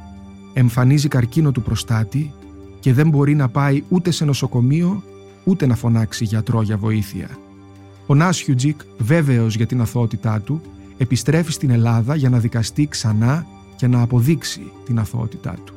Εμφανίζει 0.52 1.08
καρκίνο 1.08 1.52
του 1.52 1.62
προστάτη 1.62 2.32
και 2.80 2.92
δεν 2.92 3.08
μπορεί 3.08 3.34
να 3.34 3.48
πάει 3.48 3.82
ούτε 3.88 4.10
σε 4.10 4.24
νοσοκομείο, 4.24 5.02
ούτε 5.48 5.66
να 5.66 5.76
φωνάξει 5.76 6.24
γιατρό 6.24 6.62
για 6.62 6.76
βοήθεια. 6.76 7.28
Ο 8.06 8.14
Νάσιουτζικ, 8.14 8.80
βέβαιος 8.98 9.56
για 9.56 9.66
την 9.66 9.80
αθωότητά 9.80 10.40
του, 10.40 10.60
επιστρέφει 10.98 11.52
στην 11.52 11.70
Ελλάδα 11.70 12.14
για 12.14 12.28
να 12.28 12.38
δικαστεί 12.38 12.86
ξανά 12.86 13.46
και 13.76 13.86
να 13.86 14.02
αποδείξει 14.02 14.72
την 14.84 14.98
αθωότητά 14.98 15.56
του. 15.64 15.74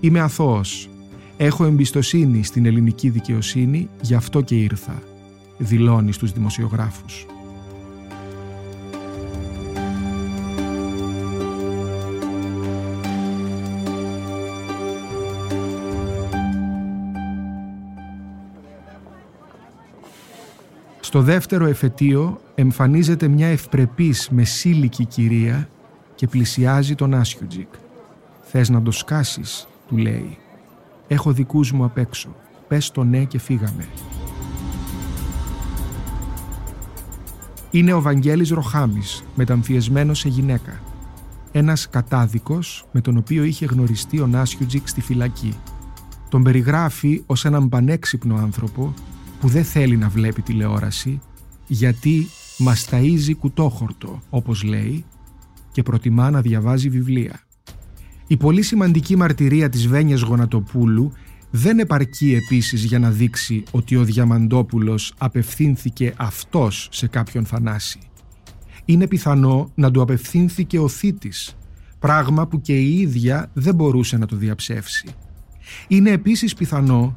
«Είμαι 0.00 0.20
αθώος. 0.20 0.88
Έχω 1.36 1.64
εμπιστοσύνη 1.64 2.44
στην 2.44 2.66
ελληνική 2.66 3.08
δικαιοσύνη, 3.08 3.88
γι' 4.00 4.14
αυτό 4.14 4.40
και 4.40 4.54
ήρθα», 4.54 5.02
δηλώνει 5.58 6.12
στους 6.12 6.32
δημοσιογράφους. 6.32 7.26
Στο 21.08 21.22
δεύτερο 21.22 21.66
εφετείο 21.66 22.40
εμφανίζεται 22.54 23.28
μια 23.28 23.46
ευπρεπής 23.46 24.28
μεσήλικη 24.30 25.04
κυρία 25.04 25.68
και 26.14 26.26
πλησιάζει 26.26 26.94
τον 26.94 27.14
Άσιουτζικ. 27.14 27.68
«Θες 28.42 28.68
να 28.68 28.82
το 28.82 28.90
σκάσεις», 28.90 29.68
του 29.88 29.96
λέει. 29.96 30.38
«Έχω 31.08 31.32
δικούς 31.32 31.72
μου 31.72 31.84
απ' 31.84 31.98
έξω. 31.98 32.28
Πες 32.68 32.90
το 32.90 33.04
ναι 33.04 33.24
και 33.24 33.38
φύγαμε». 33.38 33.88
Είναι 37.70 37.92
ο 37.92 38.00
Βαγγέλης 38.00 38.50
Ροχάμης, 38.50 39.24
μεταμφιεσμένος 39.34 40.18
σε 40.18 40.28
γυναίκα. 40.28 40.80
Ένας 41.52 41.88
κατάδικος 41.88 42.86
με 42.92 43.00
τον 43.00 43.16
οποίο 43.16 43.44
είχε 43.44 43.66
γνωριστεί 43.66 44.20
ο 44.20 44.26
Νάσιουτζικ 44.26 44.88
στη 44.88 45.00
φυλακή. 45.00 45.54
Τον 46.28 46.42
περιγράφει 46.42 47.22
ως 47.26 47.44
έναν 47.44 47.68
πανέξυπνο 47.68 48.36
άνθρωπο 48.36 48.94
που 49.40 49.48
δεν 49.48 49.64
θέλει 49.64 49.96
να 49.96 50.08
βλέπει 50.08 50.42
τηλεόραση 50.42 51.20
γιατί 51.66 52.26
μας 52.58 52.88
ταΐζει 52.90 53.32
κουτόχορτο, 53.38 54.20
όπως 54.30 54.62
λέει, 54.62 55.04
και 55.72 55.82
προτιμά 55.82 56.30
να 56.30 56.40
διαβάζει 56.40 56.88
βιβλία. 56.88 57.40
Η 58.26 58.36
πολύ 58.36 58.62
σημαντική 58.62 59.16
μαρτυρία 59.16 59.68
της 59.68 59.86
Βένιας 59.86 60.20
Γονατοπούλου 60.20 61.12
δεν 61.50 61.78
επαρκεί 61.78 62.34
επίσης 62.34 62.84
για 62.84 62.98
να 62.98 63.10
δείξει 63.10 63.62
ότι 63.70 63.96
ο 63.96 64.04
Διαμαντόπουλος 64.04 65.14
απευθύνθηκε 65.18 66.14
αυτός 66.16 66.88
σε 66.90 67.06
κάποιον 67.06 67.44
Θανάση. 67.44 67.98
Είναι 68.84 69.06
πιθανό 69.06 69.70
να 69.74 69.90
του 69.90 70.00
απευθύνθηκε 70.00 70.78
ο 70.78 70.88
θήτης, 70.88 71.56
πράγμα 71.98 72.46
που 72.46 72.60
και 72.60 72.78
η 72.78 73.00
ίδια 73.00 73.50
δεν 73.52 73.74
μπορούσε 73.74 74.16
να 74.16 74.26
το 74.26 74.36
διαψεύσει. 74.36 75.08
Είναι 75.88 76.10
επίσης 76.10 76.54
πιθανό 76.54 77.12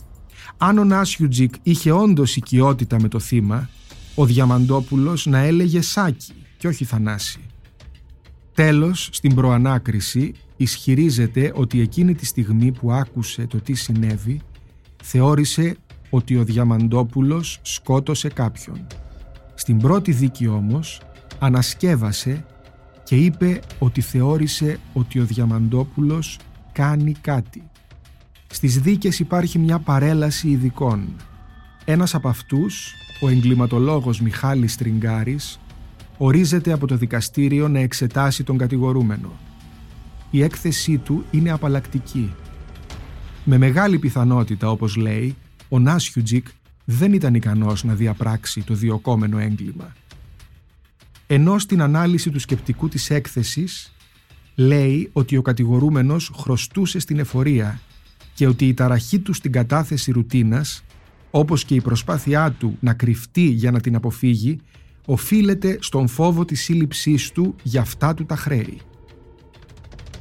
αν 0.58 0.78
ο 0.78 0.84
Νάσιουτζικ 0.84 1.54
είχε 1.64 1.92
όντως 1.92 2.36
οικειότητα 2.36 3.02
με 3.02 3.08
το 3.08 3.20
θύμα, 3.20 3.70
ο 4.16 4.26
Διαμαντόπουλος 4.26 5.26
να 5.26 5.38
έλεγε 5.38 5.82
Σάκη 5.82 6.34
και 6.58 6.68
όχι 6.68 6.86
Θανάση. 6.86 7.40
Τέλος, 8.54 9.10
στην 9.12 9.36
προανάκριση, 9.36 10.34
ισχυρίζεται 10.58 11.52
ότι 11.56 11.82
εκείνη 11.82 12.16
τη 12.16 12.26
στιγμή 12.26 12.72
που 12.72 12.92
άκουσε 12.92 13.48
το 13.48 13.62
τι 13.62 13.74
συνέβη, 13.74 14.42
θεώρησε 15.04 15.76
ότι 16.10 16.38
ο 16.38 16.44
Διαμαντόπουλος 16.44 17.60
σκότωσε 17.62 18.28
κάποιον. 18.30 18.88
Στην 19.54 19.78
πρώτη 19.78 20.12
δίκη 20.12 20.48
όμως, 20.48 21.02
ανασκεύασε 21.40 22.46
και 23.04 23.16
είπε 23.16 23.60
ότι 23.80 24.02
θεώρησε 24.02 24.80
ότι 24.94 25.20
ο 25.20 25.26
Διαμαντόπουλος 25.26 26.40
κάνει 26.72 27.12
κάτι. 27.22 27.64
Στις 28.52 28.80
δίκες 28.80 29.20
υπάρχει 29.20 29.60
μια 29.60 29.80
παρέλαση 29.80 30.50
ειδικών. 30.50 31.16
Ένας 31.86 32.16
από 32.16 32.28
αυτούς, 32.28 32.94
ο 33.22 33.30
εγκληματολόγος 33.30 34.22
Μιχάλης 34.22 34.78
Τριγκάρης, 34.78 35.60
ορίζεται 36.18 36.72
από 36.72 36.88
το 36.88 36.98
δικαστήριο 36.98 37.68
να 37.68 37.80
εξετάσει 37.80 38.44
τον 38.44 38.58
κατηγορούμενο. 38.58 39.32
Η 40.32 40.44
έκθεσή 40.44 40.98
του 40.98 41.26
είναι 41.32 41.52
απαλλακτική. 41.52 42.34
Με 43.44 43.58
μεγάλη 43.58 44.00
πιθανότητα, 44.00 44.70
όπως 44.70 44.96
λέει, 44.96 45.36
ο 45.70 45.80
Νάσιουτζικ 45.80 46.48
δεν 46.86 47.14
ήταν 47.14 47.34
ικανός 47.34 47.84
να 47.84 47.94
διαπράξει 47.94 48.62
το 48.64 48.74
διοκόμενο 48.74 49.38
έγκλημα. 49.38 49.94
Ενώ 51.28 51.60
στην 51.60 51.82
ανάλυση 51.82 52.30
του 52.30 52.40
σκεπτικού 52.40 52.90
της 52.90 53.10
έκθεσης 53.10 53.94
λέει 54.56 55.10
ότι 55.14 55.38
ο 55.38 55.42
κατηγορούμενος 55.42 56.32
χρωστούσε 56.36 57.00
στην 57.00 57.20
εφορία 57.20 57.80
και 58.42 58.48
ότι 58.48 58.68
η 58.68 58.74
ταραχή 58.74 59.20
του 59.20 59.34
στην 59.34 59.52
κατάθεση 59.52 60.12
ρουτίνας, 60.12 60.84
όπως 61.32 61.66
και 61.66 61.76
η 61.76 61.82
προσπάθειά 61.82 62.52
του 62.52 62.78
να 62.80 62.94
κρυφτεί 62.94 63.42
για 63.42 63.72
να 63.72 63.80
την 63.80 63.96
αποφύγει, 63.96 64.60
οφείλεται 65.06 65.78
στον 65.82 66.08
φόβο 66.08 66.46
της 66.46 66.62
σύλληψής 66.62 67.32
του 67.32 67.56
για 67.64 67.82
αυτά 67.82 68.14
του 68.14 68.26
τα 68.26 68.36
χρέη. 68.36 68.78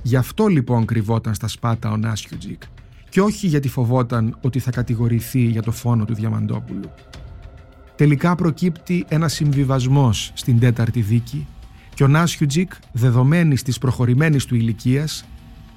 Γι' 0.02 0.16
αυτό 0.16 0.46
λοιπόν 0.46 0.84
κρυβόταν 0.84 1.34
στα 1.34 1.48
σπάτα 1.48 1.90
ο 1.90 1.96
Νάσιουτζικ 1.96 2.62
και 3.08 3.20
όχι 3.20 3.46
γιατί 3.46 3.68
φοβόταν 3.68 4.38
ότι 4.40 4.58
θα 4.58 4.70
κατηγορηθεί 4.70 5.40
για 5.40 5.62
το 5.62 5.70
φόνο 5.70 6.04
του 6.04 6.14
Διαμαντόπουλου. 6.14 6.90
Τελικά 7.96 8.34
προκύπτει 8.34 9.04
ένα 9.08 9.28
συμβιβασμός 9.28 10.30
στην 10.34 10.58
τέταρτη 10.58 11.00
δίκη 11.00 11.46
και 11.94 12.04
ο 12.04 12.08
Νάσιουτζικ, 12.08 12.72
δεδομένης 12.92 13.62
της 13.62 13.78
προχωρημένης 13.78 14.44
του 14.44 14.54
ηλικίας, 14.54 15.24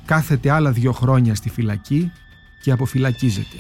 κάθεται 0.06 0.50
άλλα 0.50 0.72
δύο 0.72 0.92
χρόνια 0.92 1.36
στη 1.36 1.50
φυλακή 1.50 2.12
και 2.64 2.72
αποφυλακίζεται. 2.72 3.58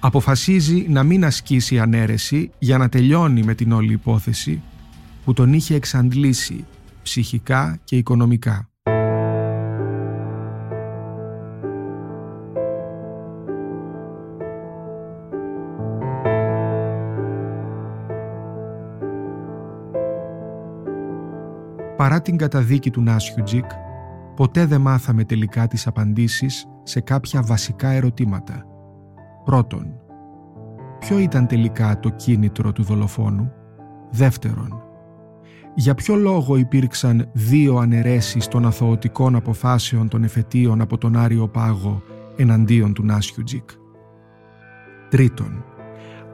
Αποφασίζει 0.00 0.86
να 0.88 1.02
μην 1.02 1.24
ασκήσει 1.24 1.78
ανέρεση 1.78 2.50
για 2.58 2.78
να 2.78 2.88
τελειώνει 2.88 3.42
με 3.42 3.54
την 3.54 3.72
όλη 3.72 3.92
υπόθεση 3.92 4.62
που 5.24 5.32
τον 5.32 5.52
είχε 5.52 5.74
εξαντλήσει 5.74 6.64
ψυχικά 7.02 7.78
και 7.84 7.96
οικονομικά. 7.96 8.68
Παρά 21.96 22.22
την 22.22 22.36
καταδίκη 22.36 22.90
του 22.90 23.02
Νάσιουτζικ, 23.02 23.64
ποτέ 24.40 24.66
δεν 24.66 24.80
μάθαμε 24.80 25.24
τελικά 25.24 25.66
τις 25.66 25.86
απαντήσεις 25.86 26.66
σε 26.82 27.00
κάποια 27.00 27.42
βασικά 27.42 27.88
ερωτήματα. 27.88 28.64
Πρώτον, 29.44 29.86
ποιο 30.98 31.18
ήταν 31.18 31.46
τελικά 31.46 31.98
το 32.00 32.08
κίνητρο 32.08 32.72
του 32.72 32.82
δολοφόνου; 32.82 33.52
Δεύτερον, 34.10 34.82
για 35.74 35.94
ποιο 35.94 36.14
λόγο 36.14 36.56
υπήρξαν 36.56 37.30
δύο 37.32 37.76
αναιρέσεις 37.76 38.48
των 38.48 38.66
αθωωτικών 38.66 39.34
αποφάσεων 39.34 40.08
των 40.08 40.24
εφετείων 40.24 40.80
από 40.80 40.98
τον 40.98 41.16
Άριο 41.16 41.48
Πάγο 41.48 42.02
εναντίον 42.36 42.92
του 42.92 43.04
Νάσιουτζικ. 43.04 43.70
Τρίτον, 45.10 45.64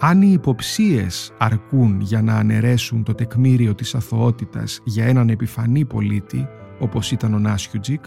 αν 0.01 0.23
οι 0.23 0.31
υποψίες 0.33 1.33
αρκούν 1.39 2.01
για 2.01 2.23
να 2.23 2.35
αναιρέσουν 2.35 3.03
το 3.03 3.15
τεκμήριο 3.15 3.75
της 3.75 3.95
αθωότητας 3.95 4.81
για 4.85 5.05
έναν 5.05 5.29
επιφανή 5.29 5.85
πολίτη, 5.85 6.49
όπως 6.79 7.11
ήταν 7.13 7.35
ο 7.35 7.39
Νάσιουτζικ, 7.39 8.05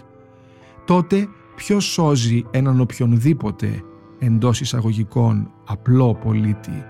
τότε 0.86 1.28
ποιος 1.56 1.86
σώζει 1.86 2.44
έναν 2.52 2.80
οποιονδήποτε 2.80 3.84
εντός 4.20 4.62
εισαγωγικών 4.62 5.52
απλό 5.66 6.16
πολίτη 6.16 6.84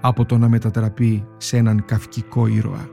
από 0.00 0.24
το 0.24 0.38
να 0.38 0.48
μετατραπεί 0.48 1.26
σε 1.36 1.56
έναν 1.56 1.84
καυκικό 1.84 2.46
ήρωα. 2.46 2.88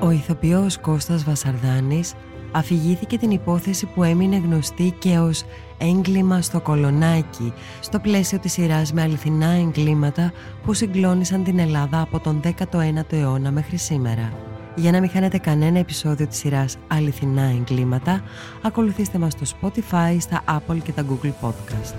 Ο 0.00 0.10
ηθοποιός 0.10 0.78
Κώστας 0.78 1.24
Βασαρδάνης 1.24 2.14
αφηγήθηκε 2.54 3.18
την 3.18 3.30
υπόθεση 3.30 3.86
που 3.86 4.02
έμεινε 4.02 4.36
γνωστή 4.36 4.94
και 4.98 5.18
ως 5.18 5.44
έγκλημα 5.78 6.42
στο 6.42 6.60
κολονάκι 6.60 7.52
στο 7.80 7.98
πλαίσιο 7.98 8.38
της 8.38 8.52
σειράς 8.52 8.92
με 8.92 9.02
αληθινά 9.02 9.46
εγκλήματα 9.50 10.32
που 10.64 10.72
συγκλώνησαν 10.72 11.44
την 11.44 11.58
Ελλάδα 11.58 12.00
από 12.00 12.20
τον 12.20 12.40
19ο 12.44 13.12
αιώνα 13.12 13.50
μέχρι 13.50 13.76
σήμερα. 13.76 14.32
Για 14.76 14.90
να 14.90 15.00
μην 15.00 15.10
χάνετε 15.10 15.38
κανένα 15.38 15.78
επεισόδιο 15.78 16.26
της 16.26 16.38
σειράς 16.38 16.76
Αληθινά 16.88 17.42
εγκλήματα, 17.42 18.22
ακολουθήστε 18.62 19.18
μας 19.18 19.32
στο 19.32 19.56
Spotify, 19.60 20.16
στα 20.18 20.42
Apple 20.48 20.78
και 20.82 20.92
τα 20.92 21.04
Google 21.08 21.32
Podcast. 21.48 21.94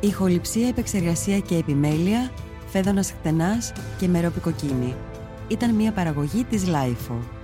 Ηχοληψία, 0.00 0.68
επεξεργασία 0.68 1.38
και 1.38 1.56
επιμέλεια, 1.56 2.30
φέδωνας 2.66 3.10
χτενάς 3.10 3.72
και 3.98 4.08
μερόπικοκίνη. 4.08 4.94
Ήταν 5.48 5.74
μια 5.74 5.92
παραγωγή 5.92 6.44
της 6.44 6.64
Lifeo. 6.66 7.43